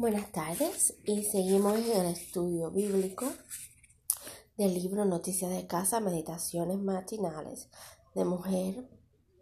Buenas 0.00 0.32
tardes 0.32 0.94
y 1.04 1.24
seguimos 1.24 1.76
en 1.76 2.00
el 2.00 2.06
estudio 2.06 2.70
bíblico 2.70 3.26
del 4.56 4.72
libro 4.72 5.04
Noticias 5.04 5.50
de 5.50 5.66
Casa, 5.66 6.00
Meditaciones 6.00 6.78
Matinales 6.78 7.68
de 8.14 8.24
Mujer, 8.24 8.88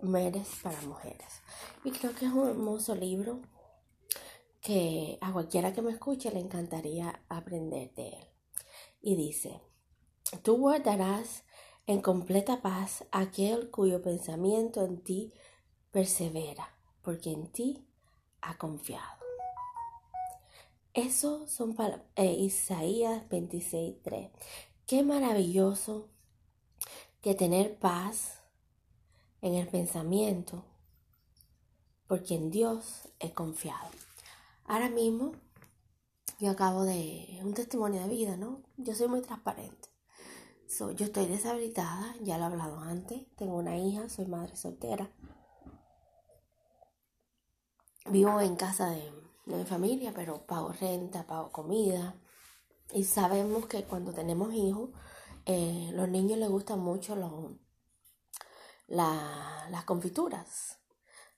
Mujeres 0.03 0.49
para 0.61 0.83
Mujeres. 0.83 1.29
Y 1.85 1.93
creo 1.93 2.13
que 2.13 2.27
es 2.27 2.33
un 2.33 2.49
hermoso 2.49 2.97
libro 2.97 3.41
que 4.61 5.19
a 5.21 5.33
cualquiera 5.33 5.73
que 5.73 5.81
me 5.81 5.93
escuche 5.93 6.33
le 6.33 6.41
encantaría 6.41 7.23
aprender 7.29 7.95
de 7.95 8.09
él. 8.09 8.27
Y 9.01 9.15
dice, 9.15 9.61
tú 10.43 10.57
guardarás 10.57 11.45
en 11.87 12.01
completa 12.01 12.63
paz 12.63 13.05
aquel 13.13 13.71
cuyo 13.71 14.03
pensamiento 14.03 14.85
en 14.85 15.05
ti 15.05 15.33
persevera, 15.93 16.77
porque 17.01 17.31
en 17.31 17.47
ti 17.53 17.89
ha 18.41 18.59
confiado. 18.59 19.18
Eso 20.99 21.47
son 21.47 21.77
para 21.77 22.03
eh, 22.17 22.33
Isaías 22.33 23.23
26.3. 23.29 24.33
Qué 24.85 25.05
maravilloso 25.05 26.09
que 27.21 27.37
tener 27.37 27.79
paz 27.79 28.41
en 29.41 29.55
el 29.55 29.69
pensamiento, 29.69 30.65
porque 32.09 32.35
en 32.35 32.51
Dios 32.51 33.09
he 33.21 33.33
confiado. 33.33 33.89
Ahora 34.65 34.91
mismo 34.91 35.35
yo 36.41 36.51
acabo 36.51 36.83
de 36.83 37.39
un 37.45 37.55
testimonio 37.55 38.03
de 38.03 38.09
vida, 38.09 38.37
¿no? 38.37 38.65
Yo 38.77 38.93
soy 38.93 39.07
muy 39.07 39.23
transparente. 39.23 39.89
yo 40.97 41.07
estoy 41.07 41.27
deshabilitada, 41.27 42.17
ya 42.23 42.39
lo 42.39 42.43
he 42.43 42.47
hablado 42.47 42.81
antes, 42.81 43.23
tengo 43.37 43.55
una 43.57 43.79
hija, 43.79 44.09
soy 44.09 44.27
madre 44.27 44.57
soltera. 44.57 45.13
Vivo 48.11 48.41
en 48.41 48.57
casa 48.57 48.91
de 48.91 49.28
de 49.49 49.57
mi 49.57 49.65
familia, 49.65 50.13
pero 50.15 50.47
pago 50.47 50.73
renta, 50.73 51.27
pago 51.27 51.51
comida. 51.51 52.15
Y 52.93 53.05
sabemos 53.05 53.67
que 53.67 53.85
cuando 53.85 54.13
tenemos 54.13 54.53
hijos, 54.55 54.91
eh, 55.47 55.91
los 55.95 56.09
niños 56.09 56.39
les 56.39 56.49
gustan 56.49 56.81
mucho 56.81 57.17
los, 57.17 57.53
las 58.89 59.85
confituras. 59.85 60.79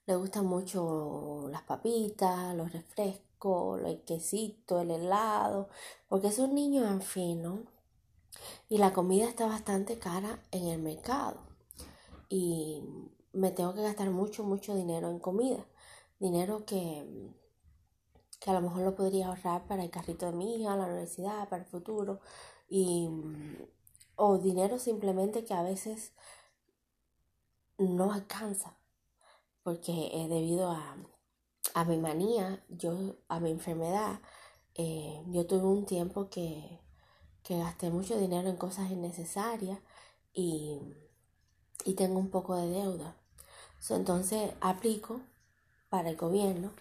Les 0.05 0.17
gustan 0.17 0.45
mucho 0.45 1.47
las 1.49 1.63
papitas, 1.63 2.55
los 2.55 2.71
refrescos, 2.71 3.81
el 3.85 4.03
quesito, 4.03 4.81
el 4.81 4.91
helado, 4.91 5.69
porque 6.09 6.31
son 6.31 6.55
niños 6.55 6.89
en 6.89 7.01
fin, 7.01 7.41
¿no? 7.41 7.63
Y 8.69 8.77
la 8.77 8.93
comida 8.93 9.27
está 9.27 9.45
bastante 9.45 9.99
cara 9.99 10.43
en 10.51 10.67
el 10.67 10.81
mercado. 10.81 11.41
Y 12.29 12.81
me 13.33 13.51
tengo 13.51 13.73
que 13.73 13.81
gastar 13.81 14.09
mucho, 14.09 14.43
mucho 14.43 14.75
dinero 14.75 15.09
en 15.09 15.19
comida. 15.19 15.65
Dinero 16.19 16.65
que 16.65 17.05
que 18.41 18.49
a 18.49 18.53
lo 18.53 18.61
mejor 18.61 18.81
lo 18.81 18.95
podría 18.95 19.27
ahorrar 19.27 19.67
para 19.67 19.83
el 19.83 19.91
carrito 19.91 20.25
de 20.25 20.31
mi 20.33 20.55
hija, 20.55 20.75
la 20.75 20.85
universidad, 20.85 21.47
para 21.47 21.61
el 21.63 21.69
futuro, 21.69 22.19
y, 22.67 23.07
o 24.15 24.39
dinero 24.39 24.79
simplemente 24.79 25.45
que 25.45 25.53
a 25.53 25.61
veces 25.61 26.13
no 27.77 28.11
alcanza, 28.11 28.77
porque 29.63 30.09
eh, 30.11 30.27
debido 30.27 30.71
a, 30.71 30.97
a, 31.75 31.85
mi 31.85 31.97
manía, 31.97 32.63
yo, 32.69 33.17
a 33.27 33.39
mi 33.39 33.51
enfermedad, 33.51 34.19
eh, 34.73 35.23
yo 35.27 35.45
tuve 35.45 35.67
un 35.67 35.85
tiempo 35.85 36.29
que, 36.29 36.79
que 37.43 37.59
gasté 37.59 37.91
mucho 37.91 38.17
dinero 38.17 38.49
en 38.49 38.57
cosas 38.57 38.89
innecesarias 38.89 39.79
y, 40.33 40.79
y 41.85 41.93
tengo 41.93 42.19
un 42.19 42.31
poco 42.31 42.55
de 42.55 42.69
deuda. 42.69 43.15
entonces 43.89 44.53
aplico 44.61 45.21
para 45.89 46.09
el 46.09 46.15
gobierno 46.17 46.71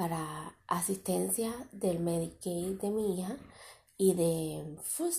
para 0.00 0.56
asistencia 0.66 1.52
del 1.72 2.00
Medicaid 2.00 2.80
de 2.80 2.88
mi 2.88 3.20
hija 3.20 3.36
y 3.98 4.14
de 4.14 4.78
Food 4.82 5.12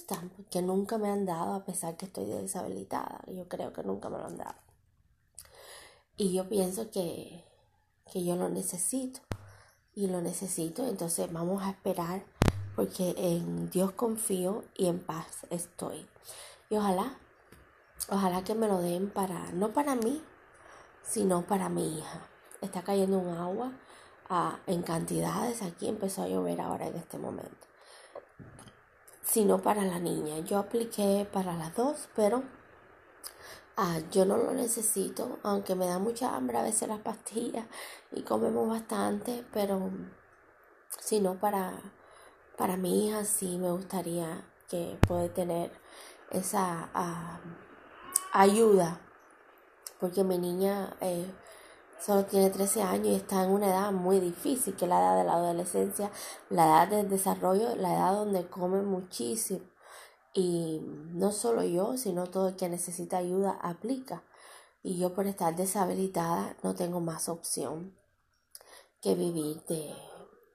que 0.50 0.64
nunca 0.64 0.98
me 0.98 1.08
han 1.08 1.24
dado 1.24 1.54
a 1.54 1.64
pesar 1.64 1.98
que 1.98 2.08
estoy 2.08 2.26
deshabilitada. 2.26 3.22
Yo 3.28 3.48
creo 3.48 3.74
que 3.74 3.84
nunca 3.84 4.10
me 4.10 4.18
lo 4.18 4.26
han 4.26 4.38
dado. 4.38 4.56
Y 6.18 6.34
yo 6.34 6.50
pienso 6.50 6.90
que, 6.90 7.46
que 8.12 8.24
yo 8.26 8.36
lo 8.36 8.50
necesito. 8.50 9.20
Y 9.94 10.08
lo 10.08 10.20
necesito, 10.20 10.88
entonces 10.88 11.32
vamos 11.32 11.62
a 11.62 11.70
esperar 11.70 12.26
porque 12.76 13.14
en 13.18 13.70
Dios 13.70 13.92
confío 13.92 14.64
y 14.76 14.88
en 14.88 14.98
paz 14.98 15.46
estoy. 15.52 16.08
Y 16.72 16.78
ojalá, 16.78 17.20
ojalá 18.10 18.44
que 18.44 18.56
me 18.56 18.68
lo 18.68 18.82
den 18.82 19.12
para, 19.12 19.52
no 19.52 19.74
para 19.74 19.94
mí, 19.94 20.24
sino 21.04 21.46
para 21.46 21.70
mi 21.70 22.00
hija. 22.00 22.28
Está 22.62 22.82
cayendo 22.82 23.20
un 23.20 23.38
agua 23.38 23.74
en 24.66 24.82
cantidades. 24.84 25.62
Aquí 25.62 25.88
empezó 25.88 26.24
a 26.24 26.28
llover 26.28 26.62
ahora 26.62 26.88
en 26.88 26.96
este 26.96 27.18
momento. 27.18 27.68
Sino 29.24 29.62
para 29.62 29.84
la 29.84 30.00
niña. 30.00 30.40
Yo 30.40 30.58
apliqué 30.58 31.28
para 31.32 31.54
las 31.56 31.76
dos, 31.76 32.10
pero 32.16 32.44
ah, 33.76 34.00
yo 34.12 34.26
no 34.26 34.38
lo 34.38 34.54
necesito. 34.54 35.40
Aunque 35.44 35.76
me 35.76 35.88
da 35.88 36.00
mucha 36.00 36.36
hambre 36.36 36.58
a 36.58 36.64
veces 36.64 36.88
las 36.88 37.00
pastillas 37.00 37.66
y 38.12 38.22
comemos 38.22 38.70
bastante, 38.70 39.46
pero 39.52 39.90
sino 41.00 41.36
para, 41.36 41.74
para 42.58 42.78
mi 42.78 43.08
hija 43.08 43.26
sí 43.26 43.58
me 43.58 43.72
gustaría 43.72 44.46
que 44.70 44.98
puede 45.08 45.30
tener 45.30 45.72
esa 46.30 46.90
ah, 46.94 47.40
ayuda. 48.32 49.00
Porque 50.00 50.24
mi 50.24 50.38
niña... 50.38 50.96
Eh, 51.02 51.30
solo 52.04 52.26
tiene 52.26 52.50
13 52.50 52.82
años 52.82 53.08
y 53.08 53.16
está 53.16 53.44
en 53.44 53.52
una 53.52 53.68
edad 53.68 53.92
muy 53.92 54.20
difícil, 54.20 54.76
que 54.76 54.86
es 54.86 54.90
la 54.90 55.00
edad 55.00 55.18
de 55.18 55.24
la 55.24 55.34
adolescencia, 55.34 56.12
la 56.50 56.66
edad 56.66 56.88
del 56.88 57.10
desarrollo, 57.10 57.76
la 57.76 57.94
edad 57.94 58.14
donde 58.14 58.48
come 58.48 58.82
muchísimo. 58.82 59.62
Y 60.34 60.82
no 61.14 61.32
solo 61.32 61.64
yo, 61.64 61.98
sino 61.98 62.28
todo 62.28 62.50
el 62.50 62.56
que 62.56 62.70
necesita 62.70 63.18
ayuda 63.18 63.60
aplica. 63.62 64.24
Y 64.82 64.98
yo 64.98 65.14
por 65.14 65.28
estar 65.28 65.56
deshabilitada 65.56 66.56
no 66.64 66.74
tengo 66.74 67.02
más 67.02 67.30
opción 67.30 67.96
que 69.02 69.14
vivir 69.16 69.64
de, 69.66 69.94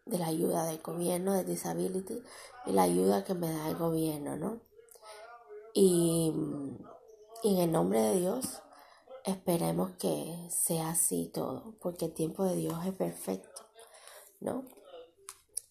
la 0.06 0.26
ayuda 0.26 0.64
del 0.64 0.80
gobierno 0.80 1.34
de 1.34 1.44
disability 1.44 2.22
y 2.66 2.72
la 2.72 2.82
ayuda 2.82 3.24
que 3.24 3.34
me 3.34 3.50
da 3.52 3.68
el 3.68 3.76
gobierno, 3.76 4.36
¿no? 4.36 4.60
y 5.74 6.32
en 7.44 7.58
el 7.58 7.70
nombre 7.70 8.00
de 8.00 8.18
Dios, 8.18 8.62
Esperemos 9.26 9.90
que 9.98 10.36
sea 10.50 10.90
así 10.90 11.32
todo, 11.34 11.74
porque 11.80 12.04
el 12.04 12.12
tiempo 12.12 12.44
de 12.44 12.54
Dios 12.54 12.78
es 12.86 12.92
perfecto, 12.92 13.66
¿no? 14.38 14.62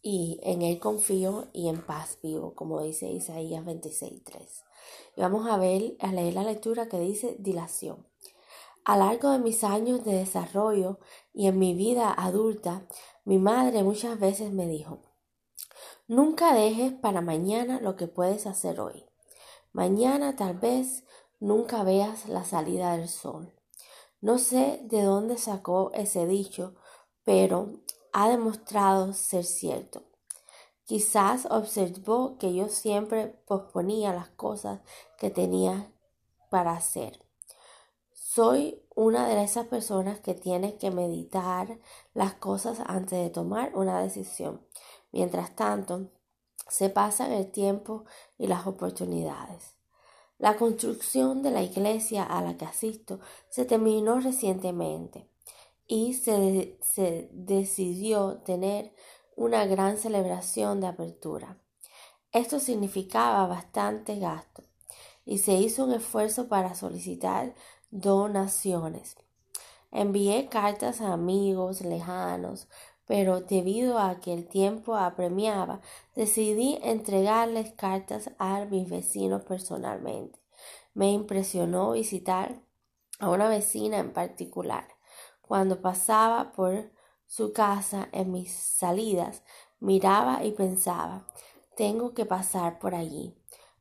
Y 0.02 0.42
en 0.44 0.62
Él 0.62 0.78
confío 0.78 1.48
y 1.54 1.70
en 1.70 1.82
paz 1.82 2.20
vivo, 2.22 2.54
como 2.54 2.82
dice 2.82 3.08
Isaías 3.08 3.64
26.3. 3.64 4.66
Y 5.16 5.22
vamos 5.22 5.48
a 5.50 5.56
ver, 5.56 5.96
a 6.02 6.12
leer 6.12 6.34
la 6.34 6.44
lectura 6.44 6.90
que 6.90 7.00
dice 7.00 7.38
dilación. 7.40 8.06
A 8.84 8.98
lo 8.98 9.06
largo 9.06 9.32
de 9.32 9.40
mis 9.40 9.64
años 9.64 10.04
de 10.04 10.16
desarrollo 10.16 11.00
y 11.34 11.48
en 11.48 11.58
mi 11.58 11.74
vida 11.74 12.12
adulta, 12.12 12.86
mi 13.24 13.38
madre 13.38 13.84
muchas 13.84 14.20
veces 14.20 14.52
me 14.52 14.68
dijo, 14.68 15.00
nunca 16.10 16.54
dejes 16.54 16.92
para 16.92 17.22
mañana 17.22 17.80
lo 17.80 17.96
que 17.96 18.08
puedes 18.08 18.48
hacer 18.48 18.82
hoy. 18.82 19.06
Mañana 19.72 20.36
tal 20.36 20.60
vez 20.60 21.05
nunca 21.40 21.84
veas 21.84 22.28
la 22.28 22.44
salida 22.44 22.96
del 22.98 23.08
sol. 23.08 23.54
No 24.22 24.38
sé 24.38 24.80
de 24.84 25.04
dónde 25.04 25.38
sacó 25.38 25.92
ese 25.94 26.26
dicho, 26.26 26.76
pero 27.24 27.82
ha 28.12 28.30
demostrado 28.30 29.14
ser 29.14 29.44
cierto. 29.44 30.04
Quizás 30.86 31.48
observó 31.50 32.38
que 32.38 32.54
yo 32.54 32.70
siempre 32.70 33.28
posponía 33.48 34.14
las 34.14 34.30
cosas 34.30 34.82
que 35.18 35.30
tenía 35.30 35.92
para 36.50 36.74
hacer. 36.74 37.24
Soy 38.14 38.84
una 38.96 39.28
de 39.28 39.44
esas 39.44 39.68
personas 39.68 40.20
que 40.20 40.34
tiene 40.34 40.78
que 40.78 40.92
meditar 40.92 41.80
las 42.14 42.34
cosas 42.34 42.80
antes 42.86 43.18
de 43.20 43.30
tomar 43.30 43.76
una 43.76 44.00
decisión. 44.02 44.66
Mientras 45.12 45.56
tanto, 45.56 46.12
se 46.68 46.90
pasan 46.90 47.32
el 47.32 47.52
tiempo 47.52 48.06
y 48.38 48.48
las 48.48 48.68
oportunidades. 48.68 49.76
La 50.38 50.58
construcción 50.58 51.42
de 51.44 51.52
la 51.52 51.64
iglesia 51.64 52.24
a 52.24 52.42
la 52.42 52.58
que 52.58 52.66
asisto 52.66 53.20
se 53.50 53.64
terminó 53.66 54.20
recientemente 54.20 55.30
y 55.88 56.14
se, 56.14 56.78
decidió 57.32 58.38
tener 58.38 58.94
una 59.36 59.66
gran 59.66 59.98
celebración 59.98 60.82
de 60.82 60.88
apertura. 60.88 61.58
Esto 62.32 62.60
significaba 62.60 63.48
bastante 63.48 64.20
gasto 64.20 64.64
y 65.26 65.38
se 65.38 65.54
hizo 65.54 65.86
un 65.86 65.94
esfuerzo 65.94 66.48
para 66.48 66.76
solicitar 66.76 67.56
donaciones. 67.92 69.16
Envié 69.92 70.50
cartas 70.50 71.00
a 71.00 71.14
amigos 71.14 71.80
lejanos, 71.82 72.68
pero 73.06 73.42
debido 73.42 74.00
a 74.00 74.20
que 74.20 74.34
el 74.34 74.48
tiempo 74.48 74.96
apremiaba, 74.96 75.82
decidí 76.16 76.80
entregarles 76.82 77.72
cartas 77.74 78.32
a 78.38 78.66
mis 78.66 78.90
vecinos 78.90 79.44
personalmente. 79.44 80.40
Me 80.94 81.12
impresionó 81.12 81.92
visitar 81.92 82.56
a 83.20 83.30
una 83.30 83.48
vecina 83.48 84.00
en 84.00 84.14
particular. 84.14 84.88
Cuando 85.42 85.82
pasaba 85.82 86.52
por 86.54 86.92
su 87.28 87.54
casa 87.54 88.10
en 88.12 88.32
mis 88.32 88.52
salidas, 88.52 89.44
Miraba 89.82 90.44
y 90.44 90.52
pensaba, 90.54 91.28
tengo 91.76 92.14
que 92.14 92.26
pasar 92.26 92.80
por 92.80 92.96
allí, 92.96 93.36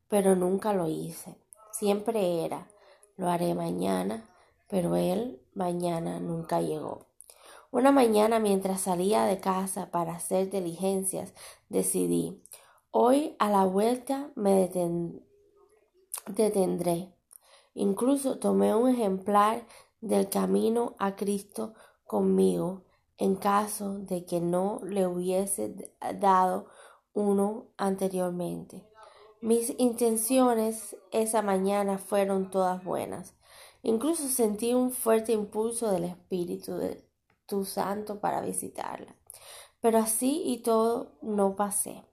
pero 0.09 0.35
nunca 0.35 0.73
lo 0.73 0.89
hice. 0.89 1.39
Siempre 1.71 2.45
era, 2.45 2.69
lo 3.17 3.31
haré 3.31 3.55
mañana, 3.55 4.29
pero 4.69 4.97
él 4.97 5.41
mañana 5.55 6.19
nunca 6.19 6.61
llegó. 6.61 7.07
Una 7.75 7.91
mañana 7.91 8.39
mientras 8.39 8.83
salía 8.83 9.25
de 9.25 9.41
casa 9.41 9.91
para 9.91 10.15
hacer 10.15 10.49
diligencias, 10.49 11.35
decidí, 11.69 12.41
hoy 12.93 13.35
a 13.41 13.51
la 13.51 13.65
vuelta 13.65 14.31
me 14.37 14.71
detendré. 16.29 17.13
Incluso 17.75 18.39
tomé 18.39 18.77
un 18.77 18.91
ejemplar 18.91 19.67
del 20.01 20.29
camino 20.29 20.95
a 21.01 21.17
Cristo 21.17 21.75
conmigo 22.05 22.85
en 23.19 23.35
caso 23.35 23.99
de 23.99 24.25
que 24.25 24.41
no 24.41 24.81
le 24.85 25.09
hubiese 25.09 25.75
dado 26.21 26.67
uno 27.13 27.73
anteriormente. 27.77 28.89
Mis 29.41 29.75
intenciones 29.79 30.97
esa 31.11 31.43
mañana 31.43 31.99
fueron 31.99 32.53
todas 32.53 32.85
buenas. 32.85 33.35
Incluso 33.83 34.29
sentí 34.29 34.75
un 34.75 34.93
fuerte 34.93 35.33
impulso 35.33 35.91
del 35.91 36.05
Espíritu 36.05 36.77
de 36.77 37.04
tu 37.47 37.65
Santo 37.65 38.21
para 38.21 38.41
visitarla. 38.41 39.15
Pero 39.81 39.99
así 39.99 40.43
y 40.45 40.59
todo 40.63 41.13
no 41.23 41.57
pasé. 41.57 42.05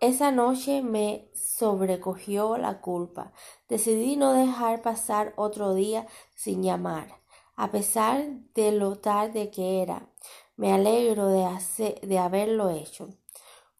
Esa 0.00 0.30
noche 0.30 0.80
me 0.80 1.28
sobrecogió 1.34 2.56
la 2.56 2.80
culpa. 2.80 3.32
Decidí 3.68 4.14
no 4.16 4.32
dejar 4.32 4.80
pasar 4.80 5.32
otro 5.36 5.74
día 5.74 6.06
sin 6.36 6.62
llamar. 6.62 7.20
A 7.56 7.72
pesar 7.72 8.28
de 8.54 8.70
lo 8.70 8.98
tarde 8.98 9.50
que 9.50 9.82
era, 9.82 10.08
me 10.54 10.72
alegro 10.72 11.26
de, 11.26 11.98
de 12.02 12.18
haberlo 12.18 12.70
hecho. 12.70 13.08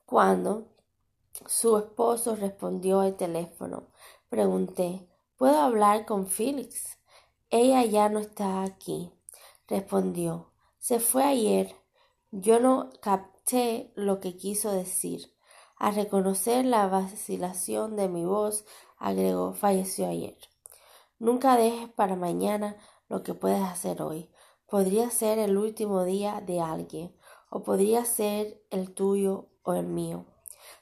Cuando 0.07 0.67
su 1.47 1.79
esposo 1.79 2.35
respondió 2.35 2.99
al 2.99 3.17
teléfono, 3.17 3.87
pregunté, 4.29 5.09
¿puedo 5.37 5.61
hablar 5.61 6.05
con 6.05 6.27
Félix? 6.27 6.99
Ella 7.51 7.85
ya 7.85 8.09
no 8.09 8.19
está 8.19 8.65
aquí, 8.65 9.13
respondió. 9.69 10.48
Se 10.89 11.01
fue 11.01 11.23
ayer. 11.23 11.77
Yo 12.31 12.61
no 12.61 12.89
capté 13.03 13.93
lo 13.95 14.21
que 14.21 14.39
quiso 14.39 14.73
decir. 14.73 15.35
Al 15.77 15.95
reconocer 15.95 16.65
la 16.65 16.87
vacilación 16.87 17.95
de 17.95 18.09
mi 18.09 18.25
voz, 18.25 18.65
agregó, 18.97 19.53
falleció 19.53 20.09
ayer. 20.09 20.39
Nunca 21.19 21.59
dejes 21.59 21.91
para 21.91 22.17
mañana 22.17 22.79
lo 23.11 23.23
que 23.23 23.35
puedes 23.35 23.61
hacer 23.61 24.01
hoy. 24.01 24.31
Podría 24.67 25.11
ser 25.11 25.39
el 25.39 25.59
último 25.59 26.05
día 26.05 26.41
de 26.41 26.63
alguien, 26.63 27.15
o 27.51 27.63
podría 27.63 28.07
ser 28.07 28.59
el 28.71 28.95
tuyo 28.95 29.51
o 29.65 29.75
el 29.75 29.89
mío. 29.89 30.25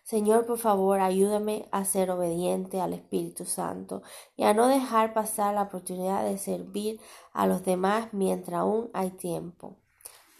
Señor, 0.05 0.47
por 0.47 0.59
favor, 0.59 1.01
ayúdame 1.01 1.69
a 1.73 1.85
ser 1.85 2.13
obediente 2.13 2.81
al 2.81 2.93
Espíritu 2.93 3.45
Santo 3.45 4.03
y 4.37 4.45
a 4.45 4.55
no 4.55 4.69
dejar 4.69 5.15
pasar 5.15 5.55
la 5.55 5.63
oportunidad 5.63 6.23
de 6.23 6.39
servir 6.39 7.01
a 7.33 7.49
los 7.49 7.65
demás 7.65 8.11
mientras 8.13 8.61
aún 8.61 8.89
hay 8.93 9.11
tiempo. 9.11 9.79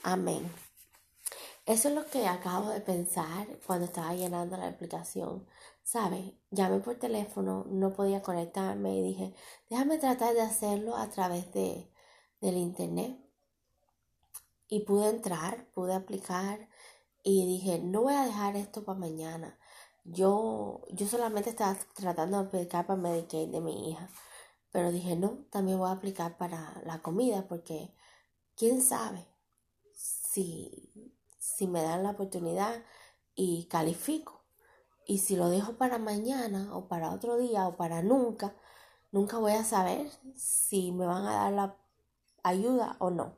Amén. 0.09 0.49
Eso 1.67 1.89
es 1.89 1.95
lo 1.97 2.07
que 2.07 2.29
acabo 2.29 2.71
de 2.71 2.81
pensar 2.81 3.49
cuando 3.67 3.87
estaba 3.87 4.15
llenando 4.15 4.57
la 4.57 4.69
aplicación. 4.69 5.45
¿Sabes? 5.83 6.33
Llamé 6.53 6.79
por 6.79 6.95
teléfono, 6.95 7.65
no 7.69 7.93
podía 7.93 8.23
conectarme 8.23 8.97
y 8.97 9.03
dije, 9.03 9.35
déjame 9.69 9.99
tratar 9.99 10.35
de 10.35 10.43
hacerlo 10.43 10.97
a 10.97 11.11
través 11.11 11.53
de, 11.53 11.91
del 12.41 12.57
internet. 12.57 13.19
Y 14.69 14.85
pude 14.85 15.09
entrar, 15.09 15.67
pude 15.75 15.95
aplicar 15.95 16.69
y 17.25 17.45
dije, 17.45 17.81
no 17.81 18.03
voy 18.03 18.15
a 18.15 18.27
dejar 18.27 18.55
esto 18.55 18.85
para 18.85 19.01
mañana. 19.01 19.59
Yo, 20.05 20.83
yo 20.93 21.09
solamente 21.09 21.51
estaba 21.51 21.77
tratando 21.95 22.41
de 22.41 22.47
aplicar 22.47 22.87
para 22.87 23.01
Medicaid 23.01 23.49
de 23.49 23.61
mi 23.61 23.91
hija. 23.91 24.09
Pero 24.71 24.93
dije, 24.93 25.17
no, 25.17 25.47
también 25.51 25.79
voy 25.79 25.89
a 25.89 25.93
aplicar 25.95 26.37
para 26.39 26.81
la 26.85 27.03
comida 27.03 27.49
porque 27.49 27.93
quién 28.55 28.83
sabe 28.83 29.27
si, 30.37 30.71
si 31.39 31.67
me 31.67 31.83
dan 31.83 32.03
la 32.03 32.11
oportunidad 32.11 32.83
y 33.35 33.65
califico. 33.71 34.43
Y 35.07 35.19
si 35.19 35.35
lo 35.35 35.49
dejo 35.49 35.79
para 35.79 35.99
mañana 35.99 36.77
o 36.77 36.89
para 36.89 37.13
otro 37.13 37.39
día 37.39 37.67
o 37.67 37.77
para 37.77 38.03
nunca, 38.03 38.55
nunca 39.13 39.39
voy 39.39 39.53
a 39.53 39.65
saber 39.65 40.11
si 40.35 40.93
me 40.93 41.07
van 41.07 41.27
a 41.27 41.33
dar 41.33 41.53
la 41.53 41.77
ayuda 42.43 42.97
o 42.99 43.11
no. 43.11 43.35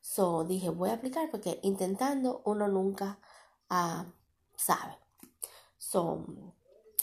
So 0.00 0.44
dije, 0.44 0.68
voy 0.70 0.90
a 0.90 0.94
aplicar 0.94 1.28
porque 1.30 1.58
intentando 1.62 2.40
uno 2.44 2.68
nunca 2.68 3.18
uh, 3.70 4.04
sabe. 4.56 4.96
So, 5.76 6.24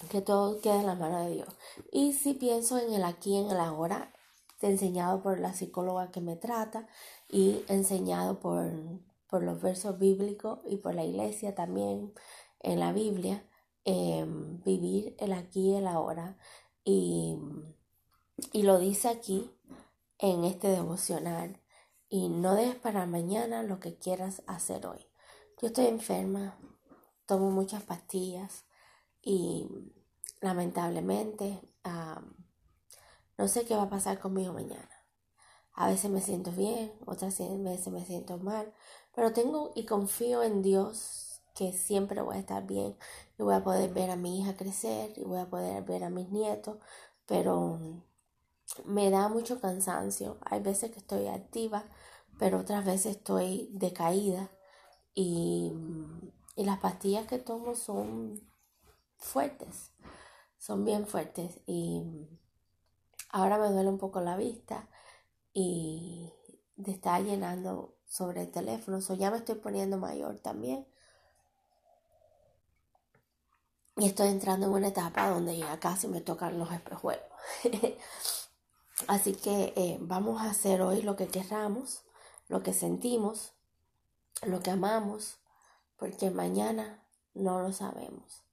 que 0.10 0.22
todo 0.22 0.62
quede 0.62 0.80
en 0.80 0.86
la 0.86 0.96
mano 0.96 1.20
de 1.26 1.32
Dios. 1.32 1.50
Y 1.92 2.14
si 2.14 2.36
pienso 2.36 2.78
en 2.78 2.94
el 2.94 3.04
aquí, 3.04 3.36
en 3.36 3.50
el 3.50 3.60
ahora, 3.60 4.14
enseñado 4.62 5.22
por 5.22 5.40
la 5.40 5.54
psicóloga 5.54 6.12
que 6.12 6.22
me 6.22 6.36
trata 6.36 6.88
y 7.30 7.64
enseñado 7.68 8.40
por, 8.40 8.72
por 9.36 9.44
los 9.44 9.62
versos 9.62 10.00
bíblicos 10.00 10.60
y 10.66 10.78
por 10.78 10.96
la 10.96 11.04
iglesia 11.04 11.54
también 11.56 12.14
en 12.62 12.80
la 12.80 12.94
Biblia, 12.94 13.46
Em, 13.88 14.64
vivir 14.64 15.16
el 15.20 15.32
aquí 15.32 15.70
y 15.70 15.76
el 15.76 15.88
ahora. 15.88 16.38
Y, 16.84 17.38
y 18.52 18.64
lo 18.64 18.80
dice 18.80 19.10
aquí 19.10 19.52
en 20.18 20.44
este 20.44 20.70
devocional. 20.70 21.62
Y 22.10 22.30
no 22.30 22.56
dejes 22.56 22.76
para 22.76 23.06
mañana 23.06 23.62
lo 23.62 23.80
que 23.80 23.98
quieras 23.98 24.42
hacer 24.48 24.88
hoy. 24.88 25.06
Yo 25.62 25.68
estoy 25.68 25.86
enferma, 25.86 26.58
tomo 27.28 27.52
muchas 27.52 27.84
pastillas 27.84 28.66
y 29.22 29.68
lamentablemente 30.42 31.62
no 33.38 33.48
sé 33.48 33.66
qué 33.66 33.76
va 33.76 33.84
a 33.84 33.90
pasar 33.90 34.20
conmigo 34.20 34.54
mañana. 34.54 34.90
A 35.74 35.90
veces 35.90 36.10
me 36.10 36.22
siento 36.22 36.52
bien, 36.52 36.94
otras 37.06 37.38
veces 37.38 37.92
me 37.92 38.06
siento 38.06 38.38
mal, 38.38 38.74
pero 39.16 39.34
tengo 39.34 39.72
y 39.76 39.86
confío 39.86 40.44
en 40.44 40.62
Dios 40.62 41.42
que 41.56 41.72
siempre 41.74 42.22
voy 42.22 42.36
a 42.38 42.40
estar 42.40 42.66
bien 42.68 42.98
y 43.40 43.44
voy 43.44 43.56
a 43.56 43.64
poder 43.64 43.94
ver 43.94 44.12
a 44.12 44.18
mi 44.18 44.40
hija 44.42 44.58
crecer 44.58 45.14
y 45.18 45.24
voy 45.24 45.40
a 45.40 45.50
poder 45.50 45.84
ver 45.84 46.04
a 46.04 46.10
mis 46.10 46.30
nietos, 46.30 46.78
pero 47.26 47.80
me 48.86 49.10
da 49.10 49.30
mucho 49.30 49.60
cansancio. 49.62 50.38
Hay 50.42 50.62
veces 50.62 50.92
que 50.92 51.00
estoy 51.00 51.28
activa, 51.28 51.86
pero 52.40 52.60
otras 52.60 52.86
veces 52.86 53.18
estoy 53.18 53.70
decaída 53.72 54.52
y, 55.14 55.74
y 56.56 56.66
las 56.66 56.80
pastillas 56.80 57.28
que 57.28 57.40
tomo 57.40 57.76
son 57.76 58.42
fuertes, 59.18 59.92
son 60.58 60.84
bien 60.86 61.08
fuertes 61.08 61.62
y 61.66 62.04
ahora 63.30 63.58
me 63.58 63.70
duele 63.70 63.90
un 63.90 63.98
poco 63.98 64.22
la 64.22 64.36
vista 64.38 64.90
y 65.54 66.34
de 66.76 66.92
estar 66.92 67.24
llenando 67.24 67.95
sobre 68.08 68.42
el 68.42 68.52
teléfono, 68.52 69.02
so 69.02 69.14
ya 69.14 69.32
me 69.32 69.38
estoy 69.38 69.56
poniendo 69.56 69.98
mayor 69.98 70.40
también 70.40 70.86
y 73.98 74.08
estoy 74.08 74.30
entrando 74.30 74.68
en 74.68 74.74
una 74.74 74.90
etapa 74.90 75.30
donde 75.30 75.58
ya 75.58 75.80
casi 75.80 76.08
me 76.08 76.22
tocan 76.22 76.60
los 76.60 76.72
espejuelos. 76.72 77.24
Así 79.08 79.34
que 79.34 79.74
eh, 79.76 79.98
vamos 80.02 80.42
a 80.42 80.50
hacer 80.50 80.82
hoy 80.82 81.02
lo 81.02 81.16
que 81.16 81.28
querramos, 81.28 82.04
lo 82.48 82.62
que 82.62 82.74
sentimos, 82.74 83.54
lo 84.42 84.62
que 84.62 84.72
amamos, 84.72 85.38
porque 85.98 86.30
mañana 86.30 87.04
no 87.34 87.62
lo 87.62 87.72
sabemos. 87.72 88.44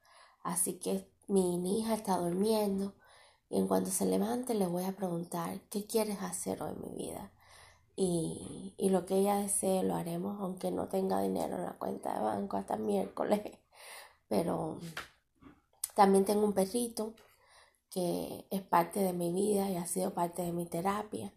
Así 0.43 0.75
que 0.75 1.09
mi 1.27 1.79
hija 1.79 1.95
está 1.95 2.19
durmiendo 2.19 2.95
y 3.49 3.59
en 3.59 3.69
cuanto 3.69 3.91
se 3.91 4.07
levante 4.07 4.55
le 4.55 4.67
voy 4.67 4.85
a 4.85 4.97
preguntar, 4.97 5.61
¿qué 5.71 5.87
quieres 5.87 6.23
hacer 6.23 6.63
hoy, 6.63 6.75
mi 6.77 6.95
vida? 6.97 7.33
Y, 8.05 8.75
y 8.79 8.89
lo 8.91 9.07
que 9.07 9.15
ella 9.19 9.37
desee 9.37 9.85
lo 9.85 9.95
haremos, 9.95 10.41
aunque 10.41 10.73
no 10.73 10.89
tenga 10.89 11.21
dinero 11.21 11.55
en 11.55 11.63
la 11.63 11.79
cuenta 11.79 12.13
de 12.15 12.21
banco 12.21 12.57
hasta 12.57 12.77
miércoles. 12.77 13.41
Pero 14.29 14.81
también 15.95 16.25
tengo 16.25 16.45
un 16.45 16.53
perrito 16.53 17.15
que 17.91 18.45
es 18.51 18.61
parte 18.63 18.99
de 18.99 19.13
mi 19.13 19.33
vida 19.33 19.71
y 19.71 19.77
ha 19.77 19.87
sido 19.87 20.15
parte 20.15 20.43
de 20.43 20.51
mi 20.51 20.67
terapia. 20.67 21.33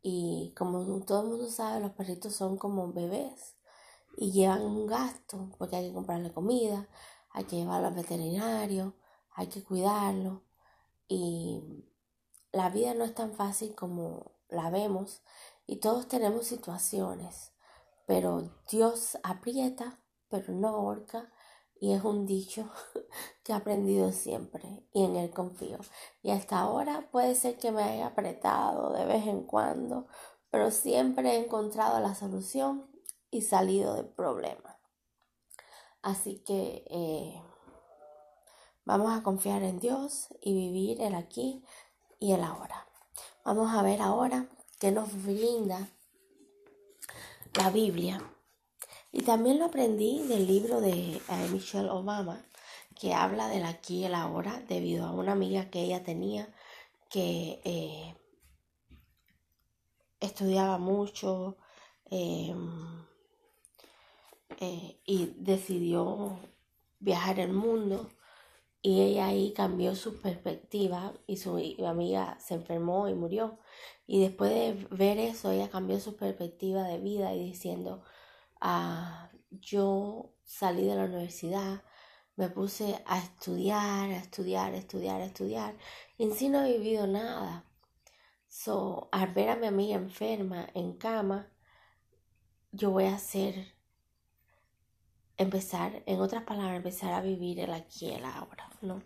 Y 0.00 0.54
como 0.56 0.84
todo 1.04 1.22
el 1.22 1.28
mundo 1.28 1.50
sabe, 1.50 1.80
los 1.80 1.90
perritos 1.90 2.36
son 2.36 2.56
como 2.56 2.92
bebés 2.92 3.56
y 4.16 4.30
llevan 4.30 4.62
un 4.62 4.86
gasto 4.86 5.50
porque 5.58 5.74
hay 5.74 5.88
que 5.88 5.94
comprarle 5.94 6.32
comida, 6.32 6.88
hay 7.30 7.44
que 7.46 7.56
llevarlo 7.56 7.88
al 7.88 7.94
veterinario, 7.94 8.94
hay 9.34 9.48
que 9.48 9.64
cuidarlo. 9.64 10.44
Y 11.08 11.84
la 12.52 12.70
vida 12.70 12.94
no 12.94 13.02
es 13.02 13.14
tan 13.14 13.32
fácil 13.32 13.74
como 13.74 14.35
la 14.48 14.70
vemos 14.70 15.22
y 15.66 15.76
todos 15.76 16.08
tenemos 16.08 16.46
situaciones, 16.46 17.52
pero 18.06 18.50
Dios 18.70 19.18
aprieta, 19.22 20.00
pero 20.28 20.52
no 20.52 20.68
ahorca 20.68 21.32
y 21.78 21.92
es 21.92 22.04
un 22.04 22.26
dicho 22.26 22.70
que 23.44 23.52
he 23.52 23.54
aprendido 23.54 24.12
siempre 24.12 24.86
y 24.92 25.04
en 25.04 25.16
él 25.16 25.30
confío. 25.30 25.78
Y 26.22 26.30
hasta 26.30 26.58
ahora 26.58 27.08
puede 27.10 27.34
ser 27.34 27.58
que 27.58 27.72
me 27.72 27.82
haya 27.82 28.06
apretado 28.06 28.92
de 28.92 29.04
vez 29.04 29.26
en 29.26 29.42
cuando, 29.42 30.06
pero 30.50 30.70
siempre 30.70 31.32
he 31.32 31.44
encontrado 31.44 32.00
la 32.00 32.14
solución 32.14 32.90
y 33.30 33.42
salido 33.42 33.94
del 33.94 34.06
problema. 34.06 34.78
Así 36.02 36.38
que 36.44 36.84
eh, 36.88 37.42
vamos 38.84 39.12
a 39.12 39.22
confiar 39.22 39.62
en 39.62 39.80
Dios 39.80 40.28
y 40.40 40.54
vivir 40.54 41.02
el 41.02 41.14
aquí 41.14 41.64
y 42.20 42.32
el 42.32 42.44
ahora. 42.44 42.85
Vamos 43.46 43.72
a 43.72 43.80
ver 43.80 44.02
ahora 44.02 44.48
qué 44.80 44.90
nos 44.90 45.22
brinda 45.22 45.88
la 47.54 47.70
Biblia. 47.70 48.20
Y 49.12 49.22
también 49.22 49.60
lo 49.60 49.66
aprendí 49.66 50.26
del 50.26 50.48
libro 50.48 50.80
de 50.80 51.14
eh, 51.14 51.48
Michelle 51.52 51.90
Obama, 51.90 52.44
que 52.96 53.14
habla 53.14 53.46
del 53.46 53.64
aquí 53.64 53.98
y 53.98 54.04
el 54.06 54.16
ahora, 54.16 54.60
debido 54.66 55.06
a 55.06 55.12
una 55.12 55.30
amiga 55.30 55.70
que 55.70 55.80
ella 55.80 56.02
tenía 56.02 56.52
que 57.08 57.60
eh, 57.62 58.16
estudiaba 60.18 60.78
mucho 60.78 61.56
em, 62.10 63.06
eh, 64.58 65.00
y 65.06 65.26
decidió 65.36 66.36
viajar 66.98 67.38
el 67.38 67.52
mundo 67.52 68.10
y 68.86 69.02
ella 69.02 69.26
ahí 69.26 69.52
cambió 69.52 69.96
su 69.96 70.20
perspectiva 70.20 71.12
y 71.26 71.38
su 71.38 71.58
amiga 71.84 72.38
se 72.38 72.54
enfermó 72.54 73.08
y 73.08 73.14
murió. 73.14 73.58
Y 74.06 74.20
después 74.20 74.52
de 74.52 74.86
ver 74.92 75.18
eso, 75.18 75.50
ella 75.50 75.68
cambió 75.68 75.98
su 75.98 76.14
perspectiva 76.14 76.84
de 76.84 77.00
vida 77.00 77.34
y 77.34 77.46
diciendo, 77.46 78.04
ah, 78.60 79.28
yo 79.50 80.36
salí 80.44 80.86
de 80.86 80.94
la 80.94 81.06
universidad, 81.06 81.82
me 82.36 82.48
puse 82.48 83.02
a 83.06 83.18
estudiar, 83.18 84.10
a 84.10 84.18
estudiar, 84.18 84.72
a 84.72 84.76
estudiar, 84.76 85.20
a 85.20 85.26
estudiar, 85.26 85.76
y 86.16 86.22
en 86.22 86.32
sí 86.32 86.48
no 86.48 86.64
he 86.64 86.78
vivido 86.78 87.08
nada. 87.08 87.68
So, 88.46 89.08
al 89.10 89.34
ver 89.34 89.48
a 89.48 89.56
mi 89.56 89.66
amiga 89.66 89.96
enferma 89.96 90.68
en 90.74 90.96
cama, 90.96 91.52
yo 92.70 92.92
voy 92.92 93.06
a 93.06 93.16
hacer, 93.16 93.75
empezar, 95.38 96.02
en 96.06 96.20
otras 96.20 96.44
palabras, 96.44 96.76
empezar 96.76 97.12
a 97.12 97.20
vivir 97.20 97.60
el 97.60 97.72
aquí 97.72 98.06
y 98.06 98.12
el 98.12 98.24
ahora, 98.24 98.70
¿no? 98.80 99.02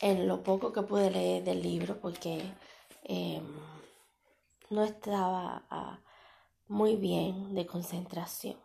En 0.00 0.28
lo 0.28 0.42
poco 0.42 0.72
que 0.72 0.82
pude 0.82 1.10
leer 1.10 1.44
del 1.44 1.62
libro, 1.62 2.00
porque 2.00 2.42
em, 3.04 3.44
no 4.70 4.84
estaba 4.84 5.64
ah, 5.70 6.00
muy 6.68 6.96
bien 6.96 7.54
de 7.54 7.66
concentración. 7.66 8.58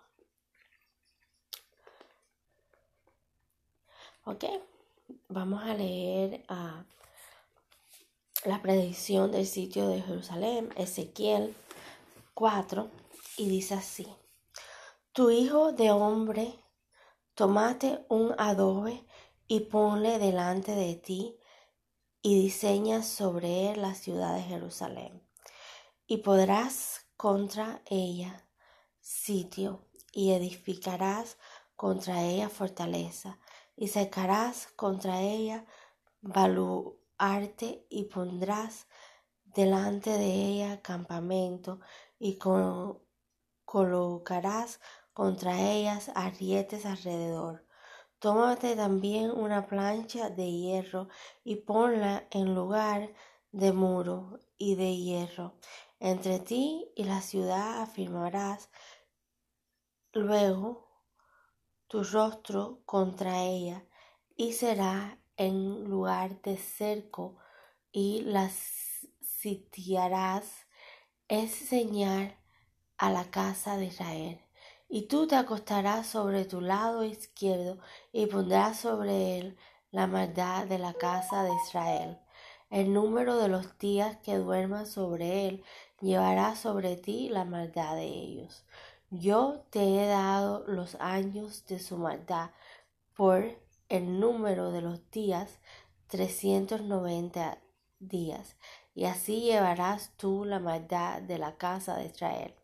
Ok, 4.26 4.46
vamos 5.28 5.64
a 5.64 5.74
leer 5.74 6.44
a 6.50 6.86
la 8.46 8.62
predicción 8.62 9.32
del 9.32 9.46
sitio 9.46 9.88
de 9.88 10.02
Jerusalén, 10.02 10.70
Ezequiel 10.76 11.56
4, 12.34 12.90
y 13.38 13.50
dice 13.50 13.76
así, 13.76 14.08
Tu 15.20 15.32
hijo 15.32 15.74
de 15.74 15.92
hombre, 15.92 16.64
tomate 17.34 18.06
un 18.08 18.34
adobe 18.38 19.06
y 19.50 19.60
ponle 19.60 20.18
delante 20.18 20.74
de 20.76 20.96
ti 20.96 21.38
y 22.22 22.42
diseña 22.42 23.04
sobre 23.04 23.70
él 23.70 23.82
la 23.82 23.96
ciudad 23.96 24.34
de 24.34 24.44
Jerusalén. 24.44 25.22
Y 26.08 26.20
podrás 26.20 27.06
contra 27.18 27.82
ella 27.88 28.48
sitio 29.02 29.90
y 30.14 30.32
edificarás 30.32 31.38
contra 31.76 32.24
ella 32.24 32.48
fortaleza 32.48 33.40
y 33.76 33.90
secarás 33.90 34.68
contra 34.78 35.22
ella 35.22 35.66
balu 36.22 36.98
arte 37.18 37.86
y 37.90 38.06
pondrás 38.06 38.88
delante 39.44 40.12
de 40.12 40.34
ella 40.34 40.82
campamento 40.82 41.82
y 42.20 42.40
colocarás 43.66 44.80
contra 45.20 45.60
ellas 45.60 46.14
arietes 46.16 46.86
alrededor. 46.86 47.68
Tómate 48.20 48.78
también 48.78 49.32
una 49.32 49.68
plancha 49.68 50.30
de 50.30 50.50
hierro 50.50 51.10
y 51.44 51.58
ponla 51.58 52.26
en 52.32 52.56
lugar 52.56 53.14
de 53.52 53.74
muro 53.74 54.40
y 54.58 54.76
de 54.76 54.96
hierro. 54.96 55.58
Entre 56.00 56.40
ti 56.40 56.90
y 56.96 57.04
la 57.04 57.20
ciudad 57.20 57.82
afirmarás 57.82 58.70
luego 60.14 60.88
tu 61.90 62.06
rostro 62.06 62.82
contra 62.86 63.44
ella 63.44 63.86
y 64.38 64.54
será 64.54 65.20
en 65.36 65.84
lugar 65.84 66.42
de 66.44 66.56
cerco 66.56 67.36
y 67.92 68.22
las 68.22 68.54
sitiarás 69.20 70.66
es 71.28 71.52
señal 71.52 72.40
a 72.98 73.12
la 73.12 73.30
casa 73.30 73.76
de 73.76 73.88
Israel. 73.88 74.49
Y 74.92 75.04
tú 75.04 75.28
te 75.28 75.36
acostarás 75.36 76.08
sobre 76.08 76.46
tu 76.46 76.62
lado 76.62 77.04
izquierdo 77.04 77.78
y 78.12 78.26
pondrás 78.26 78.80
sobre 78.80 79.38
él 79.38 79.58
la 79.92 80.08
maldad 80.08 80.66
de 80.66 80.80
la 80.80 80.94
casa 80.96 81.44
de 81.44 81.52
Israel. 81.68 82.18
El 82.72 82.92
número 82.94 83.38
de 83.38 83.50
los 83.50 83.78
días 83.78 84.18
que 84.18 84.38
duermas 84.38 84.90
sobre 84.90 85.48
él 85.48 85.64
llevará 86.02 86.56
sobre 86.56 86.96
ti 86.98 87.30
la 87.30 87.46
maldad 87.46 87.96
de 87.96 88.06
ellos. 88.06 88.66
Yo 89.12 89.64
te 89.70 90.04
he 90.04 90.08
dado 90.08 90.64
los 90.68 90.96
años 90.96 91.66
de 91.68 91.78
su 91.80 91.98
maldad 91.98 92.50
por 93.16 93.60
el 93.90 94.20
número 94.20 94.72
de 94.72 94.82
los 94.82 95.10
días, 95.12 95.60
trescientos 96.08 96.82
noventa 96.82 97.60
días, 98.00 98.56
y 98.96 99.06
así 99.06 99.42
llevarás 99.42 100.12
tú 100.18 100.46
la 100.46 100.60
maldad 100.60 101.22
de 101.22 101.38
la 101.38 101.58
casa 101.58 101.96
de 101.96 102.06
Israel. 102.08 102.59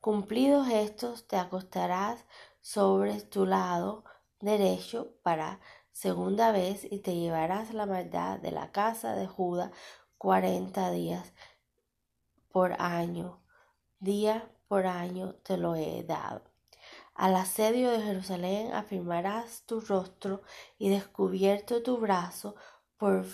Cumplidos 0.00 0.66
estos, 0.70 1.28
te 1.28 1.36
acostarás 1.36 2.24
sobre 2.62 3.20
tu 3.20 3.44
lado 3.44 4.02
derecho 4.40 5.12
para 5.22 5.60
segunda 5.92 6.52
vez 6.52 6.90
y 6.90 7.00
te 7.00 7.16
llevarás 7.16 7.74
la 7.74 7.84
maldad 7.84 8.38
de 8.38 8.50
la 8.50 8.72
casa 8.72 9.14
de 9.14 9.26
Judá 9.26 9.72
cuarenta 10.16 10.90
días 10.90 11.34
por 12.50 12.80
año, 12.80 13.42
día 13.98 14.50
por 14.68 14.86
año 14.86 15.34
te 15.34 15.58
lo 15.58 15.76
he 15.76 16.02
dado. 16.02 16.44
Al 17.14 17.36
asedio 17.36 17.90
de 17.90 18.00
Jerusalén 18.00 18.72
afirmarás 18.72 19.66
tu 19.66 19.80
rostro 19.80 20.40
y 20.78 20.88
descubierto 20.88 21.82
tu 21.82 21.98
brazo, 21.98 22.56
por 22.96 23.26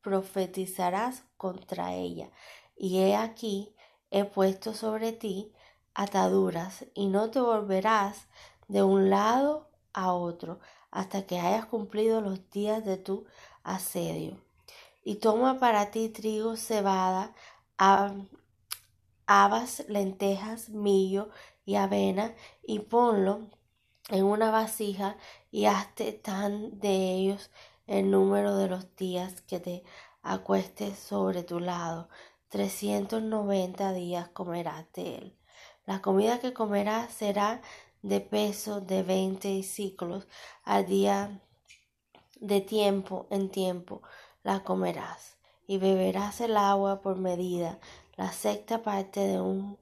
profetizarás 0.00 1.24
contra 1.36 1.92
ella. 1.94 2.30
Y 2.76 2.98
he 3.00 3.16
aquí, 3.16 3.74
he 4.12 4.24
puesto 4.24 4.72
sobre 4.72 5.12
ti 5.12 5.52
ataduras, 5.96 6.84
y 6.94 7.06
no 7.06 7.30
te 7.30 7.40
volverás 7.40 8.28
de 8.68 8.82
un 8.82 9.08
lado 9.08 9.70
a 9.94 10.12
otro 10.12 10.60
hasta 10.90 11.26
que 11.26 11.40
hayas 11.40 11.64
cumplido 11.66 12.20
los 12.20 12.50
días 12.50 12.84
de 12.84 12.98
tu 12.98 13.24
asedio. 13.64 14.38
Y 15.02 15.16
toma 15.16 15.58
para 15.58 15.90
ti 15.90 16.10
trigo, 16.10 16.56
cebada, 16.56 17.34
habas, 19.26 19.88
lentejas, 19.88 20.68
millo 20.68 21.30
y 21.64 21.76
avena 21.76 22.34
y 22.62 22.80
ponlo 22.80 23.40
en 24.10 24.24
una 24.24 24.50
vasija 24.50 25.16
y 25.50 25.64
hazte 25.64 26.12
tan 26.12 26.78
de 26.78 27.14
ellos 27.14 27.50
el 27.86 28.10
número 28.10 28.56
de 28.56 28.68
los 28.68 28.94
días 28.96 29.40
que 29.42 29.60
te 29.60 29.82
acuestes 30.22 30.98
sobre 30.98 31.42
tu 31.42 31.58
lado. 31.58 32.08
Trescientos 32.48 33.22
noventa 33.22 33.92
días 33.92 34.28
comerás 34.28 34.86
de 34.92 35.16
él. 35.16 35.36
La 35.86 36.02
comida 36.02 36.40
que 36.40 36.52
comerás 36.52 37.12
será 37.12 37.62
de 38.02 38.20
peso 38.20 38.80
de 38.80 39.02
veinte 39.02 39.62
ciclos 39.62 40.26
al 40.64 40.86
día 40.86 41.40
de 42.40 42.60
tiempo 42.60 43.26
en 43.30 43.50
tiempo 43.50 44.02
la 44.42 44.62
comerás 44.62 45.36
y 45.66 45.78
beberás 45.78 46.40
el 46.40 46.56
agua 46.56 47.00
por 47.00 47.16
medida, 47.16 47.78
la 48.16 48.32
sexta 48.32 48.82
parte 48.82 49.20
de 49.20 49.40
un 49.40 49.78